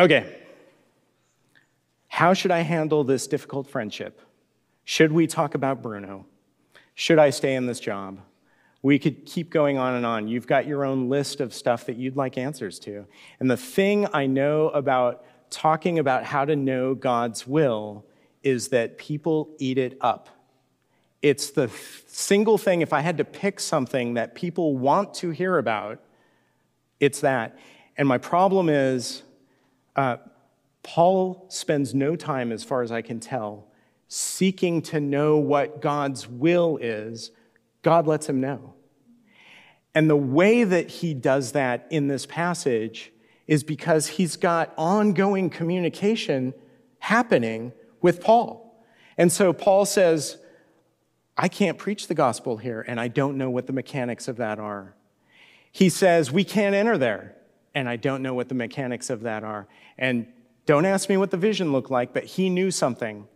Okay. 0.00 0.38
How 2.08 2.32
should 2.32 2.50
I 2.50 2.60
handle 2.60 3.04
this 3.04 3.26
difficult 3.26 3.68
friendship? 3.68 4.20
Should 4.84 5.12
we 5.12 5.26
talk 5.26 5.54
about 5.54 5.82
Bruno? 5.82 6.26
Should 6.94 7.18
I 7.18 7.30
stay 7.30 7.54
in 7.54 7.66
this 7.66 7.80
job? 7.80 8.18
We 8.82 8.98
could 8.98 9.24
keep 9.24 9.50
going 9.50 9.78
on 9.78 9.94
and 9.94 10.04
on. 10.04 10.26
You've 10.26 10.46
got 10.46 10.66
your 10.66 10.84
own 10.84 11.08
list 11.08 11.40
of 11.40 11.54
stuff 11.54 11.86
that 11.86 11.96
you'd 11.96 12.16
like 12.16 12.36
answers 12.36 12.80
to. 12.80 13.06
And 13.38 13.50
the 13.50 13.56
thing 13.56 14.08
I 14.12 14.26
know 14.26 14.68
about 14.70 15.24
talking 15.50 15.98
about 15.98 16.24
how 16.24 16.44
to 16.44 16.56
know 16.56 16.94
God's 16.94 17.46
will 17.46 18.04
is 18.42 18.68
that 18.68 18.98
people 18.98 19.50
eat 19.58 19.78
it 19.78 19.96
up. 20.00 20.28
It's 21.20 21.50
the 21.50 21.70
single 22.08 22.58
thing, 22.58 22.80
if 22.80 22.92
I 22.92 23.00
had 23.00 23.18
to 23.18 23.24
pick 23.24 23.60
something 23.60 24.14
that 24.14 24.34
people 24.34 24.76
want 24.76 25.14
to 25.14 25.30
hear 25.30 25.58
about, 25.58 26.00
it's 26.98 27.20
that. 27.20 27.56
And 27.96 28.08
my 28.08 28.18
problem 28.18 28.68
is, 28.68 29.22
uh, 29.94 30.16
Paul 30.82 31.46
spends 31.48 31.94
no 31.94 32.16
time, 32.16 32.50
as 32.50 32.64
far 32.64 32.82
as 32.82 32.90
I 32.90 33.02
can 33.02 33.20
tell, 33.20 33.68
seeking 34.08 34.82
to 34.82 34.98
know 34.98 35.36
what 35.36 35.80
God's 35.80 36.26
will 36.28 36.76
is. 36.82 37.30
God 37.82 38.06
lets 38.06 38.28
him 38.28 38.40
know. 38.40 38.74
And 39.94 40.08
the 40.08 40.16
way 40.16 40.64
that 40.64 40.88
he 40.88 41.14
does 41.14 41.52
that 41.52 41.86
in 41.90 42.08
this 42.08 42.24
passage 42.24 43.12
is 43.46 43.62
because 43.62 44.06
he's 44.06 44.36
got 44.36 44.72
ongoing 44.78 45.50
communication 45.50 46.54
happening 47.00 47.72
with 48.00 48.20
Paul. 48.20 48.82
And 49.18 49.30
so 49.30 49.52
Paul 49.52 49.84
says, 49.84 50.38
I 51.36 51.48
can't 51.48 51.78
preach 51.78 52.06
the 52.06 52.14
gospel 52.14 52.56
here, 52.56 52.84
and 52.86 53.00
I 53.00 53.08
don't 53.08 53.36
know 53.36 53.50
what 53.50 53.66
the 53.66 53.72
mechanics 53.72 54.28
of 54.28 54.36
that 54.36 54.58
are. 54.58 54.94
He 55.70 55.88
says, 55.88 56.30
We 56.30 56.44
can't 56.44 56.74
enter 56.74 56.98
there, 56.98 57.36
and 57.74 57.88
I 57.88 57.96
don't 57.96 58.22
know 58.22 58.34
what 58.34 58.48
the 58.48 58.54
mechanics 58.54 59.10
of 59.10 59.22
that 59.22 59.42
are. 59.42 59.66
And 59.98 60.26
don't 60.66 60.84
ask 60.84 61.08
me 61.08 61.16
what 61.16 61.30
the 61.30 61.36
vision 61.36 61.72
looked 61.72 61.90
like, 61.90 62.12
but 62.12 62.24
he 62.24 62.48
knew 62.48 62.70
something. 62.70 63.26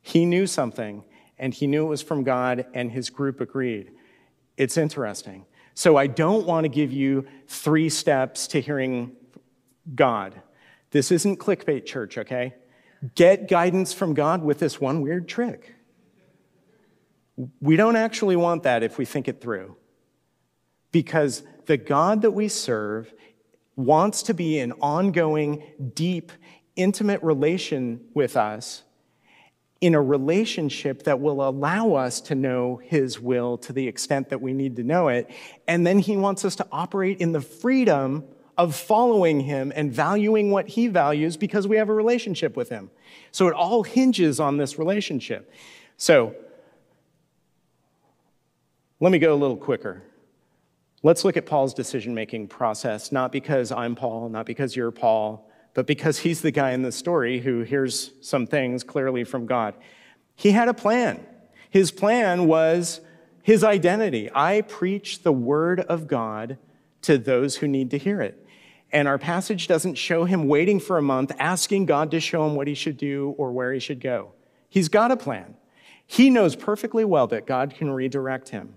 He 0.00 0.24
knew 0.24 0.46
something, 0.46 1.04
and 1.38 1.54
he 1.54 1.66
knew 1.66 1.84
it 1.86 1.88
was 1.88 2.02
from 2.02 2.24
God, 2.24 2.66
and 2.74 2.90
his 2.90 3.10
group 3.10 3.40
agreed. 3.40 3.92
It's 4.56 4.76
interesting. 4.76 5.44
So 5.74 5.96
I 5.96 6.06
don't 6.06 6.46
want 6.46 6.64
to 6.64 6.68
give 6.68 6.92
you 6.92 7.26
three 7.46 7.88
steps 7.88 8.48
to 8.48 8.60
hearing 8.60 9.12
God. 9.94 10.40
This 10.90 11.12
isn't 11.12 11.38
clickbait 11.38 11.86
church, 11.86 12.18
okay? 12.18 12.54
get 13.14 13.48
guidance 13.48 13.92
from 13.92 14.14
God 14.14 14.42
with 14.42 14.58
this 14.58 14.80
one 14.80 15.00
weird 15.00 15.28
trick. 15.28 15.74
We 17.60 17.76
don't 17.76 17.96
actually 17.96 18.36
want 18.36 18.64
that 18.64 18.82
if 18.82 18.98
we 18.98 19.04
think 19.04 19.28
it 19.28 19.40
through. 19.40 19.76
Because 20.90 21.42
the 21.66 21.76
God 21.76 22.22
that 22.22 22.32
we 22.32 22.48
serve 22.48 23.12
wants 23.76 24.22
to 24.24 24.34
be 24.34 24.58
an 24.58 24.72
ongoing, 24.80 25.62
deep, 25.94 26.32
intimate 26.74 27.22
relation 27.22 28.00
with 28.14 28.36
us 28.36 28.82
in 29.80 29.94
a 29.94 30.02
relationship 30.02 31.04
that 31.04 31.20
will 31.20 31.46
allow 31.48 31.94
us 31.94 32.20
to 32.22 32.34
know 32.34 32.80
His 32.82 33.20
will 33.20 33.58
to 33.58 33.72
the 33.72 33.86
extent 33.86 34.30
that 34.30 34.40
we 34.40 34.52
need 34.52 34.76
to 34.76 34.82
know 34.82 35.08
it. 35.08 35.30
And 35.66 35.86
then 35.86 35.98
He 35.98 36.16
wants 36.16 36.44
us 36.44 36.56
to 36.56 36.66
operate 36.72 37.20
in 37.20 37.32
the 37.32 37.40
freedom 37.40 38.24
of 38.58 38.74
following 38.74 39.38
him 39.38 39.72
and 39.76 39.92
valuing 39.92 40.50
what 40.50 40.66
he 40.66 40.88
values 40.88 41.36
because 41.36 41.68
we 41.68 41.76
have 41.76 41.88
a 41.88 41.94
relationship 41.94 42.56
with 42.56 42.68
him. 42.68 42.90
So 43.30 43.46
it 43.46 43.54
all 43.54 43.84
hinges 43.84 44.40
on 44.40 44.56
this 44.56 44.80
relationship. 44.80 45.54
So 45.96 46.34
let 48.98 49.12
me 49.12 49.20
go 49.20 49.32
a 49.32 49.36
little 49.36 49.56
quicker. 49.56 50.02
Let's 51.04 51.24
look 51.24 51.36
at 51.36 51.46
Paul's 51.46 51.72
decision 51.72 52.16
making 52.16 52.48
process, 52.48 53.12
not 53.12 53.30
because 53.30 53.70
I'm 53.70 53.94
Paul, 53.94 54.28
not 54.28 54.44
because 54.44 54.74
you're 54.74 54.90
Paul, 54.90 55.47
but 55.78 55.86
because 55.86 56.18
he's 56.18 56.40
the 56.40 56.50
guy 56.50 56.72
in 56.72 56.82
the 56.82 56.90
story 56.90 57.38
who 57.38 57.60
hears 57.60 58.10
some 58.20 58.48
things 58.48 58.82
clearly 58.82 59.22
from 59.22 59.46
God. 59.46 59.76
He 60.34 60.50
had 60.50 60.66
a 60.66 60.74
plan. 60.74 61.24
His 61.70 61.92
plan 61.92 62.48
was 62.48 63.00
his 63.44 63.62
identity. 63.62 64.28
I 64.34 64.62
preach 64.62 65.22
the 65.22 65.30
word 65.30 65.78
of 65.78 66.08
God 66.08 66.58
to 67.02 67.16
those 67.16 67.58
who 67.58 67.68
need 67.68 67.92
to 67.92 67.96
hear 67.96 68.20
it. 68.20 68.44
And 68.90 69.06
our 69.06 69.18
passage 69.18 69.68
doesn't 69.68 69.94
show 69.94 70.24
him 70.24 70.48
waiting 70.48 70.80
for 70.80 70.98
a 70.98 71.02
month, 71.02 71.30
asking 71.38 71.86
God 71.86 72.10
to 72.10 72.18
show 72.18 72.44
him 72.44 72.56
what 72.56 72.66
he 72.66 72.74
should 72.74 72.96
do 72.96 73.36
or 73.38 73.52
where 73.52 73.72
he 73.72 73.78
should 73.78 74.00
go. 74.00 74.32
He's 74.68 74.88
got 74.88 75.12
a 75.12 75.16
plan. 75.16 75.54
He 76.08 76.28
knows 76.28 76.56
perfectly 76.56 77.04
well 77.04 77.28
that 77.28 77.46
God 77.46 77.72
can 77.76 77.92
redirect 77.92 78.48
him. 78.48 78.74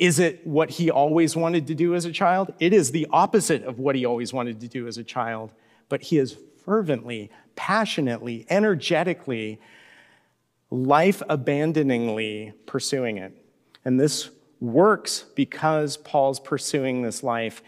Is 0.00 0.18
it 0.18 0.44
what 0.44 0.70
he 0.70 0.90
always 0.90 1.36
wanted 1.36 1.68
to 1.68 1.76
do 1.76 1.94
as 1.94 2.06
a 2.06 2.10
child? 2.10 2.52
It 2.58 2.72
is 2.72 2.90
the 2.90 3.06
opposite 3.12 3.62
of 3.62 3.78
what 3.78 3.94
he 3.94 4.04
always 4.04 4.32
wanted 4.32 4.58
to 4.62 4.66
do 4.66 4.88
as 4.88 4.98
a 4.98 5.04
child, 5.04 5.52
but 5.90 6.00
he 6.00 6.16
is 6.16 6.38
fervently, 6.64 7.30
passionately, 7.56 8.46
energetically, 8.48 9.60
life 10.70 11.22
abandoningly 11.28 12.54
pursuing 12.64 13.18
it. 13.18 13.36
And 13.84 14.00
this 14.00 14.30
works 14.60 15.26
because 15.34 15.98
Paul's 15.98 16.40
pursuing 16.40 17.02
this 17.02 17.22
life 17.22 17.62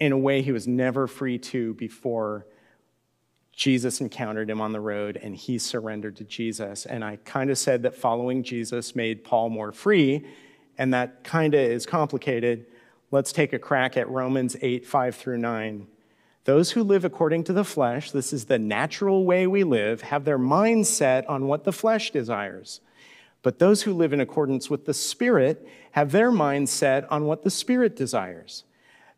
in 0.00 0.12
a 0.12 0.18
way 0.18 0.40
he 0.40 0.52
was 0.52 0.66
never 0.66 1.06
free 1.06 1.38
to 1.38 1.74
before 1.74 2.46
Jesus 3.52 4.00
encountered 4.00 4.50
him 4.50 4.60
on 4.60 4.72
the 4.72 4.80
road 4.80 5.18
and 5.22 5.34
he 5.34 5.58
surrendered 5.58 6.16
to 6.16 6.24
Jesus. 6.24 6.86
And 6.86 7.04
I 7.04 7.16
kind 7.24 7.50
of 7.50 7.58
said 7.58 7.82
that 7.82 7.94
following 7.94 8.42
Jesus 8.42 8.96
made 8.96 9.24
Paul 9.24 9.48
more 9.48 9.72
free, 9.72 10.26
and 10.76 10.92
that 10.92 11.22
kind 11.24 11.54
of 11.54 11.60
is 11.60 11.86
complicated. 11.86 12.66
Let's 13.10 13.32
take 13.32 13.52
a 13.52 13.58
crack 13.58 13.96
at 13.96 14.08
Romans 14.08 14.56
8, 14.60 14.86
5 14.86 15.14
through 15.14 15.38
9. 15.38 15.86
Those 16.44 16.72
who 16.72 16.82
live 16.82 17.04
according 17.04 17.44
to 17.44 17.52
the 17.52 17.64
flesh, 17.64 18.10
this 18.10 18.32
is 18.32 18.44
the 18.44 18.58
natural 18.58 19.24
way 19.24 19.46
we 19.46 19.64
live, 19.64 20.02
have 20.02 20.24
their 20.24 20.38
mind 20.38 20.86
set 20.86 21.26
on 21.26 21.46
what 21.46 21.64
the 21.64 21.72
flesh 21.72 22.10
desires. 22.10 22.80
But 23.42 23.58
those 23.58 23.82
who 23.82 23.94
live 23.94 24.12
in 24.12 24.20
accordance 24.20 24.68
with 24.68 24.84
the 24.84 24.94
Spirit 24.94 25.66
have 25.92 26.12
their 26.12 26.30
mind 26.30 26.68
set 26.68 27.10
on 27.10 27.24
what 27.24 27.42
the 27.42 27.50
Spirit 27.50 27.96
desires. 27.96 28.64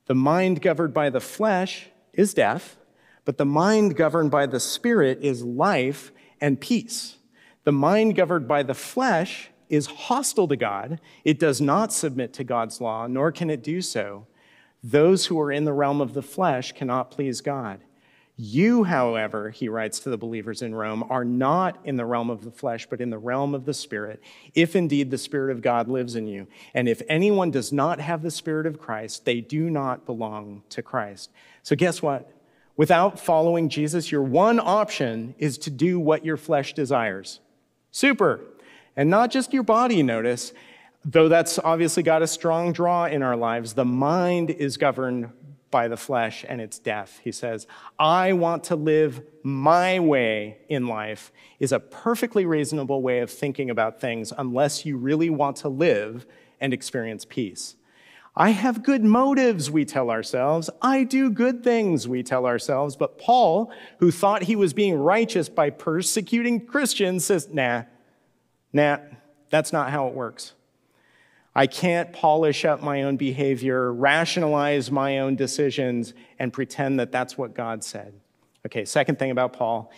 The 0.07 0.15
mind 0.15 0.63
governed 0.63 0.95
by 0.95 1.11
the 1.11 1.21
flesh 1.21 1.89
is 2.13 2.33
death, 2.33 2.77
but 3.25 3.39
the 3.39 3.45
mind 3.45 3.97
governed 3.97 4.31
by 4.31 4.47
the 4.47 4.61
Spirit 4.61 5.19
is 5.21 5.43
life 5.43 6.13
and 6.41 6.61
peace. 6.61 7.17
The 7.65 7.73
mind 7.73 8.15
governed 8.15 8.47
by 8.47 8.63
the 8.63 8.75
flesh 8.75 9.51
is 9.69 9.87
hostile 9.87 10.47
to 10.47 10.57
God. 10.57 11.01
It 11.25 11.41
does 11.41 11.61
not 11.61 11.93
submit 11.93 12.33
to 12.35 12.45
God's 12.45 12.81
law, 12.81 13.09
nor 13.09 13.33
can 13.33 13.51
it 13.51 13.65
do 13.65 13.83
so. 13.83 14.27
Those 14.87 15.27
who 15.27 15.41
are 15.41 15.51
in 15.51 15.65
the 15.65 15.73
realm 15.73 16.01
of 16.01 16.15
the 16.15 16.23
flesh 16.23 16.71
cannot 16.71 17.11
please 17.11 17.41
God. 17.41 17.81
You, 18.37 18.85
however, 18.85 19.51
he 19.51 19.69
writes 19.69 19.99
to 20.01 20.11
the 20.11 20.17
believers 20.17 20.63
in 20.63 20.77
Rome, 20.77 21.05
are 21.11 21.25
not 21.25 21.79
in 21.83 21.97
the 21.97 22.05
realm 22.05 22.31
of 22.31 22.45
the 22.45 22.53
flesh, 22.53 22.87
but 22.89 23.01
in 23.01 23.11
the 23.11 23.19
realm 23.19 23.53
of 23.53 23.65
the 23.65 23.75
Spirit, 23.75 24.23
if 24.55 24.77
indeed 24.77 25.11
the 25.11 25.19
Spirit 25.19 25.51
of 25.51 25.61
God 25.61 25.89
lives 25.89 26.15
in 26.15 26.29
you. 26.29 26.47
And 26.73 26.89
if 26.89 27.03
anyone 27.09 27.51
does 27.51 27.73
not 27.73 27.99
have 27.99 28.23
the 28.23 28.31
Spirit 28.31 28.65
of 28.65 28.79
Christ, 28.79 29.25
they 29.25 29.41
do 29.41 29.71
not 29.71 30.07
belong 30.07 30.63
to 30.69 30.83
Christ. 30.83 31.31
So, 31.65 31.75
guess 31.75 32.01
what? 32.01 32.31
Without 32.77 33.19
following 33.19 33.69
Jesus, 33.69 34.13
your 34.13 34.23
one 34.23 34.61
option 34.61 35.35
is 35.37 35.59
to 35.59 35.71
do 35.71 35.99
what 35.99 36.25
your 36.25 36.37
flesh 36.37 36.75
desires. 36.75 37.41
Super. 37.91 38.39
And 38.95 39.11
not 39.11 39.33
just 39.33 39.53
your 39.53 39.65
body, 39.65 40.05
notice, 40.05 40.53
though 41.07 41.29
that's 41.29 41.59
obviously 41.61 42.03
got 42.03 42.21
a 42.21 42.27
strong 42.27 42.73
draw 42.73 43.05
in 43.05 43.23
our 43.23 43.37
lives, 43.37 43.75
the 43.75 43.85
mind 43.85 44.51
is 44.51 44.77
governed 44.77 45.31
by 45.71 45.89
the 45.89 45.97
flesh 45.97 46.45
and 46.49 46.61
its 46.61 46.79
death. 46.79 47.21
He 47.23 47.33
says, 47.33 47.67
I 47.99 48.33
want 48.33 48.65
to 48.65 48.77
live 48.77 49.23
my 49.43 50.01
way 50.01 50.59
in 50.69 50.89
life 50.89 51.33
is 51.61 51.71
a 51.71 51.79
perfectly 51.81 52.45
reasonable 52.45 53.03
way 53.03 53.21
of 53.21 53.31
thinking 53.31 53.71
about 53.71 54.01
things 54.01 54.33
unless 54.37 54.85
you 54.85 54.97
really 54.97 55.31
want 55.31 55.57
to 55.59 55.69
live 55.69 56.27
and 56.61 56.73
experience 56.73 57.25
peace. 57.25 57.77
I 58.35 58.51
have 58.51 58.83
good 58.83 59.03
motives, 59.03 59.71
we 59.71 59.85
tell 59.85 60.11
ourselves. 60.11 60.69
I 60.83 61.05
do 61.05 61.31
good 61.31 61.65
things, 61.65 62.07
we 62.07 62.23
tell 62.23 62.47
ourselves. 62.47 62.97
But 62.97 63.19
Paul, 63.19 63.73
who 63.99 64.11
thought 64.11 64.43
he 64.43 64.57
was 64.57 64.75
being 64.75 64.95
righteous 64.95 65.49
by 65.49 65.71
persecuting 65.71 66.67
Christians, 66.67 67.25
says, 67.25 67.49
nah, 67.51 67.85
nah, 68.73 68.99
that's 69.49 69.73
not 69.73 69.91
how 69.91 70.09
it 70.09 70.15
works. 70.15 70.53
I 71.57 71.67
can't 71.67 72.13
polish 72.13 72.67
up 72.67 72.83
my 72.83 73.05
own 73.05 73.17
behavior, 73.17 73.91
rationalize 73.91 74.91
my 74.91 75.21
own 75.21 75.37
decisions, 75.37 76.13
and 76.39 76.53
pretend 76.53 77.01
that 77.01 77.11
that's 77.11 77.39
what 77.39 77.55
God 77.55 77.83
said. 77.83 78.13
Okay, 78.67 78.85
second 78.85 79.19
thing 79.19 79.31
about 79.31 79.55
Paul, 79.55 79.91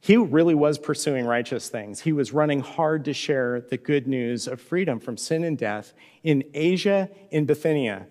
he 0.00 0.16
really 0.16 0.54
was 0.54 0.78
pursuing 0.78 1.26
righteous 1.26 1.68
things. 1.68 2.00
He 2.00 2.14
was 2.14 2.32
running 2.32 2.60
hard 2.60 3.04
to 3.04 3.12
share 3.12 3.60
the 3.60 3.76
good 3.76 4.06
news 4.06 4.46
of 4.46 4.62
freedom 4.62 4.98
from 4.98 5.18
sin 5.18 5.44
and 5.44 5.58
death 5.58 5.92
in 6.22 6.42
Asia, 6.54 7.10
in 7.30 7.44
Bithynia. 7.44 8.06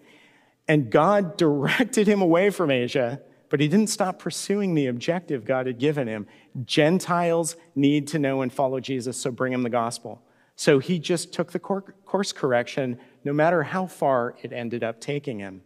And 0.67 0.91
God 0.91 1.35
directed 1.37 2.05
him 2.05 2.21
away 2.21 2.51
from 2.51 2.69
Asia, 2.69 3.21
but 3.49 3.59
he 3.59 3.67
didn't 3.67 3.89
stop 3.89 4.19
pursuing 4.19 4.75
the 4.75 4.85
objective 4.85 5.45
God 5.45 5.65
had 5.65 5.79
given 5.79 6.07
him. 6.07 6.27
Gentiles 6.63 7.55
need 7.73 8.07
to 8.09 8.19
know 8.19 8.43
and 8.43 8.53
follow 8.53 8.79
Jesus, 8.79 9.17
so 9.17 9.31
bring 9.31 9.51
him 9.51 9.63
the 9.63 9.69
gospel. 9.71 10.21
So 10.55 10.79
he 10.79 10.99
just 10.99 11.33
took 11.33 11.51
the 11.51 11.59
course 11.59 12.31
correction, 12.31 12.99
no 13.23 13.33
matter 13.33 13.63
how 13.63 13.87
far 13.87 14.35
it 14.41 14.53
ended 14.53 14.83
up 14.83 15.01
taking 15.01 15.39
him. 15.39 15.61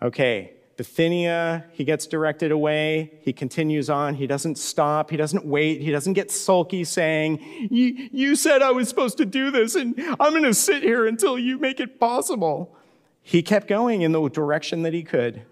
Okay, 0.00 0.54
Bithynia, 0.76 1.66
he 1.72 1.84
gets 1.84 2.06
directed 2.06 2.50
away. 2.50 3.12
He 3.20 3.32
continues 3.32 3.88
on. 3.88 4.14
He 4.14 4.26
doesn't 4.26 4.58
stop. 4.58 5.10
He 5.10 5.16
doesn't 5.16 5.44
wait. 5.44 5.80
He 5.80 5.92
doesn't 5.92 6.14
get 6.14 6.30
sulky 6.30 6.82
saying, 6.82 7.38
You 7.70 8.34
said 8.34 8.62
I 8.62 8.72
was 8.72 8.88
supposed 8.88 9.18
to 9.18 9.24
do 9.24 9.50
this, 9.50 9.76
and 9.76 9.94
I'm 10.18 10.32
going 10.32 10.42
to 10.42 10.54
sit 10.54 10.82
here 10.82 11.06
until 11.06 11.38
you 11.38 11.58
make 11.58 11.78
it 11.78 12.00
possible. 12.00 12.76
He 13.22 13.42
kept 13.42 13.68
going 13.68 14.02
in 14.02 14.10
the 14.10 14.28
direction 14.28 14.82
that 14.82 14.92
he 14.92 15.04
could. 15.04 15.42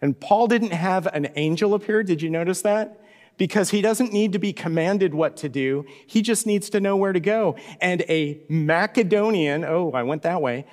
And 0.00 0.18
Paul 0.18 0.46
didn't 0.46 0.72
have 0.72 1.06
an 1.08 1.28
angel 1.36 1.74
appear. 1.74 2.02
Did 2.02 2.22
you 2.22 2.30
notice 2.30 2.62
that? 2.62 3.00
Because 3.36 3.70
he 3.70 3.82
doesn't 3.82 4.12
need 4.12 4.32
to 4.32 4.38
be 4.38 4.52
commanded 4.52 5.14
what 5.14 5.36
to 5.38 5.48
do. 5.48 5.84
He 6.06 6.22
just 6.22 6.46
needs 6.46 6.70
to 6.70 6.80
know 6.80 6.96
where 6.96 7.12
to 7.12 7.20
go. 7.20 7.56
And 7.80 8.02
a 8.02 8.40
Macedonian, 8.48 9.64
oh, 9.64 9.90
I 9.92 10.02
went 10.02 10.22
that 10.22 10.40
way, 10.40 10.66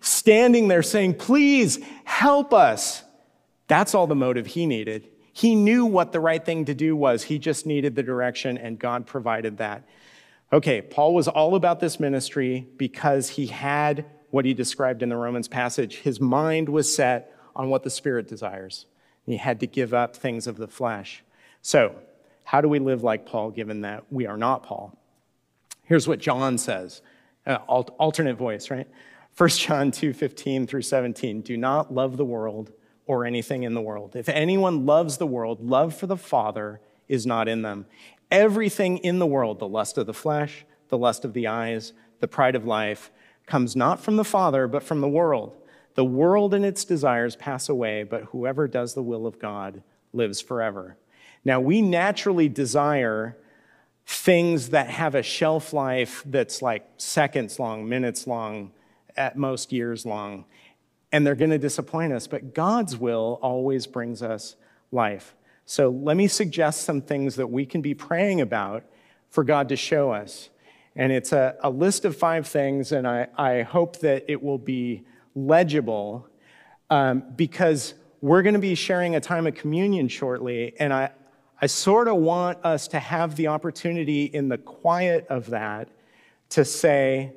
standing 0.00 0.68
there 0.68 0.82
saying, 0.82 1.14
Please 1.14 1.78
help 2.04 2.52
us. 2.52 3.02
That's 3.66 3.94
all 3.94 4.06
the 4.06 4.14
motive 4.14 4.48
he 4.48 4.66
needed. 4.66 5.08
He 5.32 5.56
knew 5.56 5.84
what 5.84 6.12
the 6.12 6.20
right 6.20 6.44
thing 6.44 6.66
to 6.66 6.74
do 6.74 6.94
was. 6.94 7.24
He 7.24 7.38
just 7.38 7.66
needed 7.66 7.96
the 7.96 8.02
direction, 8.02 8.56
and 8.56 8.78
God 8.78 9.06
provided 9.06 9.58
that. 9.58 9.82
Okay, 10.52 10.80
Paul 10.80 11.14
was 11.14 11.26
all 11.26 11.56
about 11.56 11.80
this 11.80 11.98
ministry 11.98 12.68
because 12.76 13.30
he 13.30 13.48
had 13.48 14.04
what 14.30 14.44
he 14.44 14.54
described 14.54 15.02
in 15.02 15.08
the 15.08 15.16
Romans 15.16 15.48
passage. 15.48 15.96
His 15.96 16.20
mind 16.20 16.68
was 16.68 16.94
set 16.94 17.34
on 17.56 17.68
what 17.68 17.82
the 17.82 17.90
Spirit 17.90 18.28
desires. 18.28 18.86
He 19.26 19.38
had 19.38 19.58
to 19.60 19.66
give 19.66 19.92
up 19.92 20.14
things 20.14 20.46
of 20.46 20.56
the 20.56 20.68
flesh. 20.68 21.23
So, 21.64 21.94
how 22.44 22.60
do 22.60 22.68
we 22.68 22.78
live 22.78 23.02
like 23.02 23.24
Paul 23.24 23.50
given 23.50 23.80
that 23.80 24.04
we 24.12 24.26
are 24.26 24.36
not 24.36 24.64
Paul? 24.64 24.98
Here's 25.84 26.06
what 26.06 26.18
John 26.18 26.58
says, 26.58 27.00
uh, 27.46 27.54
alternate 27.54 28.36
voice, 28.36 28.70
right? 28.70 28.86
1 29.38 29.48
John 29.48 29.90
2 29.90 30.12
15 30.12 30.66
through 30.66 30.82
17. 30.82 31.40
Do 31.40 31.56
not 31.56 31.92
love 31.92 32.18
the 32.18 32.24
world 32.24 32.70
or 33.06 33.24
anything 33.24 33.62
in 33.62 33.72
the 33.72 33.80
world. 33.80 34.14
If 34.14 34.28
anyone 34.28 34.84
loves 34.84 35.16
the 35.16 35.26
world, 35.26 35.66
love 35.66 35.96
for 35.96 36.06
the 36.06 36.18
Father 36.18 36.82
is 37.08 37.24
not 37.24 37.48
in 37.48 37.62
them. 37.62 37.86
Everything 38.30 38.98
in 38.98 39.18
the 39.18 39.26
world, 39.26 39.58
the 39.58 39.66
lust 39.66 39.96
of 39.96 40.04
the 40.04 40.12
flesh, 40.12 40.66
the 40.90 40.98
lust 40.98 41.24
of 41.24 41.32
the 41.32 41.46
eyes, 41.46 41.94
the 42.20 42.28
pride 42.28 42.56
of 42.56 42.66
life, 42.66 43.10
comes 43.46 43.74
not 43.74 44.00
from 44.00 44.16
the 44.16 44.24
Father, 44.24 44.68
but 44.68 44.82
from 44.82 45.00
the 45.00 45.08
world. 45.08 45.56
The 45.94 46.04
world 46.04 46.52
and 46.52 46.64
its 46.64 46.84
desires 46.84 47.36
pass 47.36 47.70
away, 47.70 48.02
but 48.02 48.24
whoever 48.24 48.68
does 48.68 48.92
the 48.92 49.02
will 49.02 49.26
of 49.26 49.38
God 49.38 49.82
lives 50.12 50.42
forever. 50.42 50.98
Now, 51.44 51.60
we 51.60 51.82
naturally 51.82 52.48
desire 52.48 53.36
things 54.06 54.70
that 54.70 54.88
have 54.88 55.14
a 55.14 55.22
shelf 55.22 55.72
life 55.72 56.22
that's 56.26 56.62
like 56.62 56.86
seconds 56.96 57.58
long, 57.58 57.88
minutes 57.88 58.26
long, 58.26 58.72
at 59.16 59.36
most 59.36 59.72
years 59.72 60.04
long, 60.04 60.44
and 61.12 61.26
they're 61.26 61.34
going 61.34 61.50
to 61.50 61.58
disappoint 61.58 62.12
us. 62.12 62.26
But 62.26 62.54
God's 62.54 62.96
will 62.96 63.38
always 63.42 63.86
brings 63.86 64.22
us 64.22 64.56
life. 64.90 65.34
So 65.66 65.88
let 65.88 66.16
me 66.16 66.28
suggest 66.28 66.82
some 66.82 67.00
things 67.00 67.36
that 67.36 67.46
we 67.46 67.64
can 67.64 67.80
be 67.80 67.94
praying 67.94 68.40
about 68.40 68.84
for 69.30 69.44
God 69.44 69.68
to 69.70 69.76
show 69.76 70.12
us. 70.12 70.50
And 70.96 71.10
it's 71.10 71.32
a, 71.32 71.56
a 71.62 71.70
list 71.70 72.04
of 72.04 72.16
five 72.16 72.46
things, 72.46 72.92
and 72.92 73.06
I, 73.06 73.28
I 73.36 73.62
hope 73.62 73.98
that 74.00 74.24
it 74.28 74.42
will 74.42 74.58
be 74.58 75.04
legible 75.34 76.28
um, 76.90 77.24
because 77.34 77.94
we're 78.20 78.42
going 78.42 78.54
to 78.54 78.60
be 78.60 78.74
sharing 78.74 79.16
a 79.16 79.20
time 79.20 79.46
of 79.46 79.54
communion 79.54 80.08
shortly, 80.08 80.74
and 80.78 80.92
I, 80.92 81.10
I 81.60 81.66
sort 81.66 82.08
of 82.08 82.16
want 82.16 82.64
us 82.64 82.88
to 82.88 82.98
have 82.98 83.36
the 83.36 83.48
opportunity 83.48 84.24
in 84.24 84.48
the 84.48 84.58
quiet 84.58 85.26
of 85.28 85.50
that 85.50 85.88
to 86.50 86.64
say, 86.64 87.32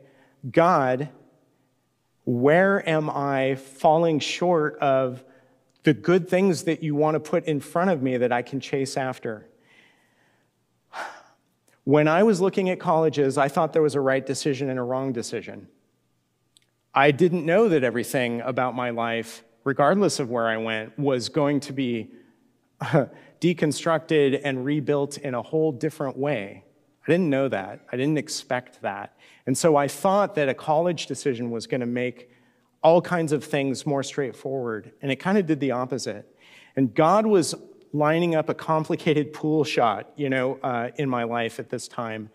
God, 0.49 1.10
where 2.25 2.88
am 2.88 3.10
I 3.10 3.56
falling 3.56 4.19
short 4.19 4.77
of 4.80 5.23
the 5.84 5.93
good 5.93 6.27
things 6.27 6.63
that 6.63 6.84
you 6.84 6.93
want 6.95 7.15
to 7.15 7.19
put 7.19 7.45
in 7.45 7.60
front 7.60 7.89
of 7.89 8.01
me 8.01 8.17
that 8.17 8.32
I 8.32 8.41
can 8.41 8.60
chase 8.60 8.97
after? 8.97 9.47
When 11.86 12.10
I 12.10 12.23
was 12.23 12.41
looking 12.41 12.69
at 12.69 12.82
colleges, 12.82 13.38
I 13.38 13.47
thought 13.47 13.71
there 13.71 13.82
was 13.82 13.95
a 13.95 14.01
right 14.01 14.25
decision 14.25 14.69
and 14.69 14.77
a 14.77 14.84
wrong 14.84 15.13
decision. 15.13 15.69
I 16.93 17.12
didn't 17.12 17.45
know 17.45 17.69
that 17.69 17.86
everything 17.86 18.41
about 18.41 18.75
my 18.75 18.89
life, 18.89 19.45
regardless 19.63 20.19
of 20.19 20.30
where 20.30 20.47
I 20.47 20.58
went, 20.58 20.99
was 20.99 21.30
going 21.30 21.62
to 21.62 21.71
be 21.71 22.10
deconstructed 23.39 24.41
and 24.43 24.65
rebuilt 24.65 25.17
in 25.17 25.34
a 25.36 25.41
whole 25.41 25.71
different 25.71 26.17
way. 26.17 26.63
I 27.08 27.12
didn't 27.12 27.30
know 27.30 27.47
that. 27.47 27.82
I 27.91 27.97
didn't 27.97 28.17
expect 28.17 28.82
that. 28.82 29.15
And 29.45 29.58
so 29.58 29.76
I 29.76 29.88
thought 29.88 30.36
that 30.36 30.50
a 30.50 30.54
college 30.54 31.08
decision 31.08 31.52
was 31.52 31.65
going 31.65 31.80
to 31.82 31.88
make 31.88 32.30
all 32.84 33.02
kinds 33.02 33.32
of 33.32 33.43
things 33.43 33.86
more 33.86 34.04
straightforward. 34.04 34.91
And 35.02 35.12
it 35.12 35.17
kind 35.17 35.38
of 35.38 35.45
did 35.45 35.60
the 35.60 35.71
opposite. 35.71 36.26
And 36.76 36.93
God 36.93 37.26
was 37.26 37.56
lining 37.93 38.36
up 38.36 38.50
a 38.50 38.54
complicated 38.54 39.34
pool 39.34 39.63
shot, 39.63 40.12
you 40.15 40.30
know, 40.30 40.60
uh, 40.62 40.89
in 40.97 41.10
my 41.10 41.23
life 41.23 41.60
at 41.60 41.69
this 41.69 41.88
time. 41.88 42.30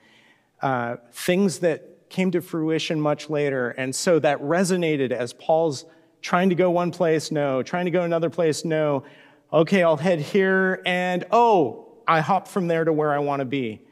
Uh, 0.63 0.97
things 1.13 1.59
that 1.59 2.09
came 2.09 2.31
to 2.31 2.41
fruition 2.41 3.01
much 3.01 3.29
later. 3.29 3.71
And 3.71 3.95
so 3.95 4.19
that 4.21 4.41
resonated 4.41 5.11
as 5.11 5.33
Paul's 5.33 5.85
trying 6.21 6.49
to 6.49 6.55
go 6.55 6.71
one 6.71 6.91
place, 6.91 7.31
no, 7.31 7.63
trying 7.63 7.85
to 7.85 7.91
go 7.91 8.03
another 8.03 8.31
place, 8.31 8.65
no, 8.65 9.05
Okay, 9.53 9.83
I'll 9.83 9.99
head 9.99 10.19
here, 10.19 10.81
and 10.87 11.27
oh, 11.31 11.99
I 12.09 12.21
hop 12.21 12.49
from 12.49 12.69
there 12.69 12.85
to 12.85 12.93
where 12.93 13.13
I 13.13 13.19
want 13.19 13.41
to 13.41 13.45
be. 13.45 13.83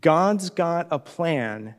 God's 0.00 0.50
got 0.50 0.86
a 0.92 1.00
plan, 1.00 1.74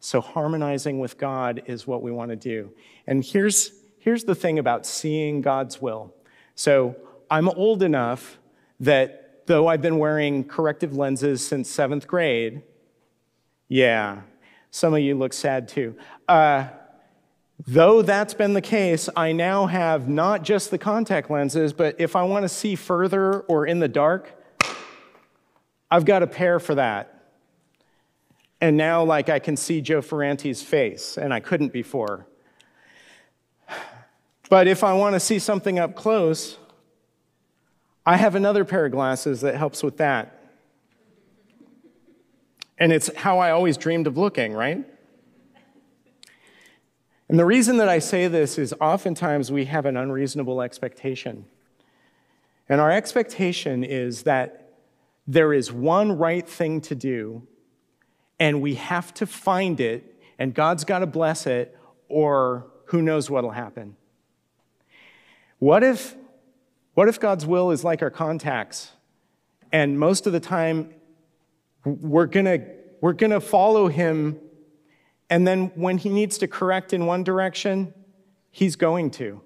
so 0.00 0.20
harmonizing 0.20 0.98
with 0.98 1.16
God 1.16 1.62
is 1.64 1.86
what 1.86 2.02
we 2.02 2.12
want 2.12 2.28
to 2.28 2.36
do. 2.36 2.70
And 3.06 3.24
here's, 3.24 3.72
here's 3.98 4.24
the 4.24 4.34
thing 4.34 4.58
about 4.58 4.84
seeing 4.84 5.40
God's 5.40 5.80
will. 5.80 6.14
So 6.56 6.94
I'm 7.30 7.48
old 7.48 7.82
enough 7.82 8.38
that 8.80 9.46
though 9.46 9.66
I've 9.66 9.80
been 9.80 9.96
wearing 9.96 10.44
corrective 10.44 10.94
lenses 10.94 11.46
since 11.46 11.70
seventh 11.70 12.06
grade, 12.06 12.62
yeah, 13.68 14.20
some 14.70 14.92
of 14.92 15.00
you 15.00 15.14
look 15.14 15.32
sad 15.32 15.68
too. 15.68 15.96
Uh, 16.28 16.68
Though 17.66 18.02
that's 18.02 18.34
been 18.34 18.54
the 18.54 18.60
case, 18.60 19.08
I 19.16 19.32
now 19.32 19.66
have 19.66 20.08
not 20.08 20.44
just 20.44 20.70
the 20.70 20.78
contact 20.78 21.30
lenses, 21.30 21.72
but 21.72 21.96
if 21.98 22.14
I 22.14 22.22
want 22.22 22.44
to 22.44 22.48
see 22.48 22.76
further 22.76 23.40
or 23.40 23.66
in 23.66 23.80
the 23.80 23.88
dark, 23.88 24.32
I've 25.90 26.04
got 26.04 26.22
a 26.22 26.26
pair 26.26 26.60
for 26.60 26.76
that. 26.76 27.14
And 28.60 28.76
now, 28.76 29.02
like, 29.04 29.28
I 29.28 29.38
can 29.38 29.56
see 29.56 29.80
Joe 29.80 30.02
Ferranti's 30.02 30.62
face, 30.62 31.16
and 31.16 31.32
I 31.34 31.40
couldn't 31.40 31.72
before. 31.72 32.26
But 34.48 34.66
if 34.66 34.82
I 34.82 34.94
want 34.94 35.14
to 35.14 35.20
see 35.20 35.38
something 35.38 35.78
up 35.78 35.94
close, 35.94 36.58
I 38.06 38.16
have 38.16 38.34
another 38.34 38.64
pair 38.64 38.86
of 38.86 38.92
glasses 38.92 39.42
that 39.42 39.56
helps 39.56 39.82
with 39.82 39.98
that. 39.98 40.42
And 42.78 42.92
it's 42.92 43.14
how 43.14 43.38
I 43.38 43.50
always 43.50 43.76
dreamed 43.76 44.06
of 44.06 44.16
looking, 44.16 44.54
right? 44.54 44.84
And 47.28 47.38
the 47.38 47.44
reason 47.44 47.76
that 47.76 47.88
I 47.88 47.98
say 47.98 48.26
this 48.26 48.58
is 48.58 48.74
oftentimes 48.80 49.52
we 49.52 49.66
have 49.66 49.84
an 49.84 49.96
unreasonable 49.96 50.62
expectation. 50.62 51.44
And 52.68 52.80
our 52.80 52.90
expectation 52.90 53.84
is 53.84 54.22
that 54.22 54.72
there 55.26 55.52
is 55.52 55.70
one 55.70 56.16
right 56.16 56.48
thing 56.48 56.80
to 56.82 56.94
do, 56.94 57.46
and 58.40 58.62
we 58.62 58.76
have 58.76 59.12
to 59.14 59.26
find 59.26 59.78
it, 59.78 60.18
and 60.38 60.54
God's 60.54 60.84
got 60.84 61.00
to 61.00 61.06
bless 61.06 61.46
it, 61.46 61.76
or 62.08 62.66
who 62.86 63.02
knows 63.02 63.28
what'll 63.28 63.50
happen. 63.50 63.96
What 65.58 65.82
if, 65.82 66.14
what 66.94 67.08
if 67.08 67.20
God's 67.20 67.44
will 67.44 67.72
is 67.72 67.84
like 67.84 68.00
our 68.00 68.10
contacts, 68.10 68.92
and 69.70 69.98
most 69.98 70.26
of 70.26 70.32
the 70.32 70.40
time 70.40 70.94
we're 71.84 72.26
gonna, 72.26 72.60
we're 73.02 73.12
gonna 73.12 73.40
follow 73.40 73.88
Him 73.88 74.38
and 75.30 75.46
then 75.46 75.72
when 75.74 75.98
he 75.98 76.08
needs 76.08 76.38
to 76.38 76.48
correct 76.48 76.92
in 76.92 77.06
one 77.06 77.22
direction, 77.24 77.92
he's 78.50 78.76
going 78.76 79.10
to 79.12 79.40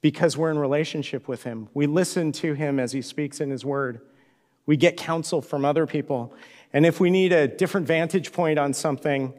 because 0.00 0.36
we're 0.36 0.50
in 0.50 0.58
relationship 0.58 1.28
with 1.28 1.42
him. 1.42 1.68
We 1.74 1.86
listen 1.86 2.32
to 2.32 2.54
him 2.54 2.80
as 2.80 2.92
he 2.92 3.02
speaks 3.02 3.40
in 3.40 3.50
his 3.50 3.64
word. 3.64 4.00
We 4.66 4.76
get 4.76 4.96
counsel 4.96 5.42
from 5.42 5.64
other 5.64 5.86
people. 5.86 6.32
And 6.72 6.86
if 6.86 7.00
we 7.00 7.10
need 7.10 7.32
a 7.32 7.48
different 7.48 7.86
vantage 7.86 8.32
point 8.32 8.58
on 8.58 8.72
something, 8.72 9.34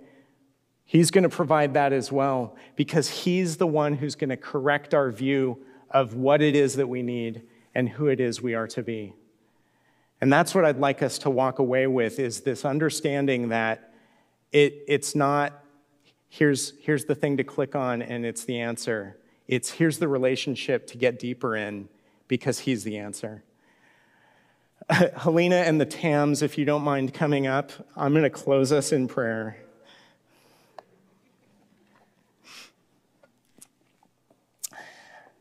He's 0.92 1.10
going 1.10 1.24
to 1.24 1.30
provide 1.30 1.76
that 1.76 1.94
as 1.94 2.12
well 2.12 2.58
because 2.76 3.08
He's 3.08 3.56
the 3.56 3.66
one 3.66 3.94
who's 3.94 4.16
going 4.16 4.30
to 4.30 4.36
correct 4.36 4.94
our 4.94 5.10
view 5.10 5.64
of 5.90 6.16
what 6.16 6.42
it 6.42 6.54
is 6.54 6.76
that 6.76 6.88
we 6.88 7.02
need 7.02 7.44
and 7.74 7.88
who 7.88 8.08
it 8.08 8.20
is 8.20 8.42
we 8.42 8.56
are 8.56 8.68
to 8.68 8.84
be. 8.84 9.14
And 10.20 10.34
that's 10.34 10.54
what 10.54 10.66
I'd 10.66 10.80
like 10.80 11.02
us 11.02 11.18
to 11.20 11.30
walk 11.30 11.60
away 11.60 11.88
with 11.88 12.20
is 12.20 12.42
this 12.42 12.66
understanding 12.66 13.50
that 13.50 13.94
it, 14.52 14.84
it's 14.86 15.16
not 15.16 15.61
here's, 16.32 16.74
here's 16.80 17.06
the 17.06 17.14
thing 17.14 17.36
to 17.36 17.44
click 17.44 17.76
on 17.76 18.02
and 18.02 18.26
it's 18.26 18.46
the 18.46 18.60
answer. 18.62 19.18
It's 19.50 19.70
here's 19.70 20.00
the 20.00 20.08
relationship 20.08 20.88
to 20.88 20.98
get 20.98 21.20
deeper 21.20 21.58
in 21.58 21.90
because 22.30 22.60
he's 22.60 22.86
the 22.86 22.98
answer. 22.98 23.44
Helena 24.90 25.58
and 25.58 25.80
the 25.80 25.86
Tams, 25.86 26.42
if 26.42 26.58
you 26.58 26.64
don't 26.64 26.84
mind 26.84 27.14
coming 27.14 27.48
up, 27.48 27.74
I'm 27.98 28.14
going 28.14 28.24
to 28.24 28.30
close 28.30 28.72
us 28.72 28.94
in 28.94 29.10
prayer. 29.10 29.58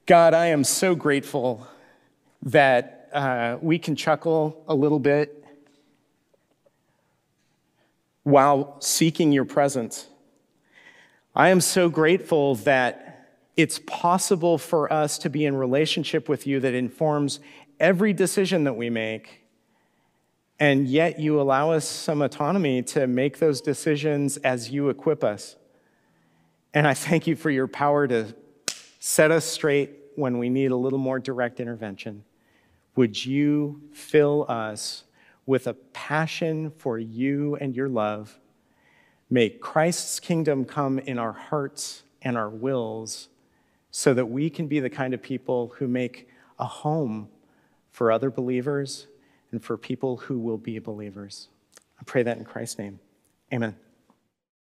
God, 0.06 0.34
I 0.34 0.46
am 0.46 0.64
so 0.64 0.96
grateful 0.96 1.68
that 2.42 3.08
uh, 3.12 3.58
we 3.62 3.78
can 3.78 3.94
chuckle 3.94 4.64
a 4.66 4.74
little 4.74 4.98
bit 4.98 5.44
while 8.24 8.80
seeking 8.80 9.30
your 9.30 9.44
presence. 9.44 10.08
I 11.34 11.50
am 11.50 11.60
so 11.60 11.88
grateful 11.88 12.56
that 12.56 13.28
it's 13.56 13.78
possible 13.86 14.58
for 14.58 14.92
us 14.92 15.18
to 15.18 15.30
be 15.30 15.44
in 15.44 15.54
relationship 15.54 16.28
with 16.28 16.46
you 16.46 16.58
that 16.60 16.74
informs 16.74 17.38
every 17.78 18.12
decision 18.12 18.64
that 18.64 18.74
we 18.74 18.90
make. 18.90 19.42
And 20.58 20.88
yet 20.88 21.20
you 21.20 21.40
allow 21.40 21.70
us 21.70 21.86
some 21.86 22.20
autonomy 22.20 22.82
to 22.82 23.06
make 23.06 23.38
those 23.38 23.60
decisions 23.60 24.38
as 24.38 24.70
you 24.70 24.88
equip 24.88 25.22
us. 25.22 25.56
And 26.74 26.86
I 26.86 26.94
thank 26.94 27.26
you 27.26 27.36
for 27.36 27.50
your 27.50 27.68
power 27.68 28.08
to 28.08 28.34
set 28.98 29.30
us 29.30 29.44
straight 29.44 29.90
when 30.16 30.38
we 30.38 30.48
need 30.48 30.72
a 30.72 30.76
little 30.76 30.98
more 30.98 31.18
direct 31.18 31.60
intervention. 31.60 32.24
Would 32.96 33.24
you 33.24 33.82
fill 33.92 34.46
us 34.48 35.04
with 35.46 35.68
a 35.68 35.74
passion 35.74 36.72
for 36.76 36.98
you 36.98 37.56
and 37.56 37.74
your 37.74 37.88
love? 37.88 38.38
May 39.30 39.48
Christ's 39.48 40.18
kingdom 40.18 40.64
come 40.64 40.98
in 40.98 41.18
our 41.18 41.32
hearts 41.32 42.02
and 42.20 42.36
our 42.36 42.50
wills 42.50 43.28
so 43.92 44.12
that 44.14 44.26
we 44.26 44.50
can 44.50 44.66
be 44.66 44.80
the 44.80 44.90
kind 44.90 45.14
of 45.14 45.22
people 45.22 45.72
who 45.78 45.86
make 45.86 46.28
a 46.58 46.64
home 46.64 47.28
for 47.92 48.10
other 48.10 48.30
believers 48.30 49.06
and 49.52 49.62
for 49.62 49.76
people 49.76 50.16
who 50.16 50.38
will 50.38 50.58
be 50.58 50.78
believers. 50.78 51.48
I 51.98 52.02
pray 52.04 52.22
that 52.24 52.38
in 52.38 52.44
Christ's 52.44 52.78
name. 52.78 52.98
Amen. 53.52 53.76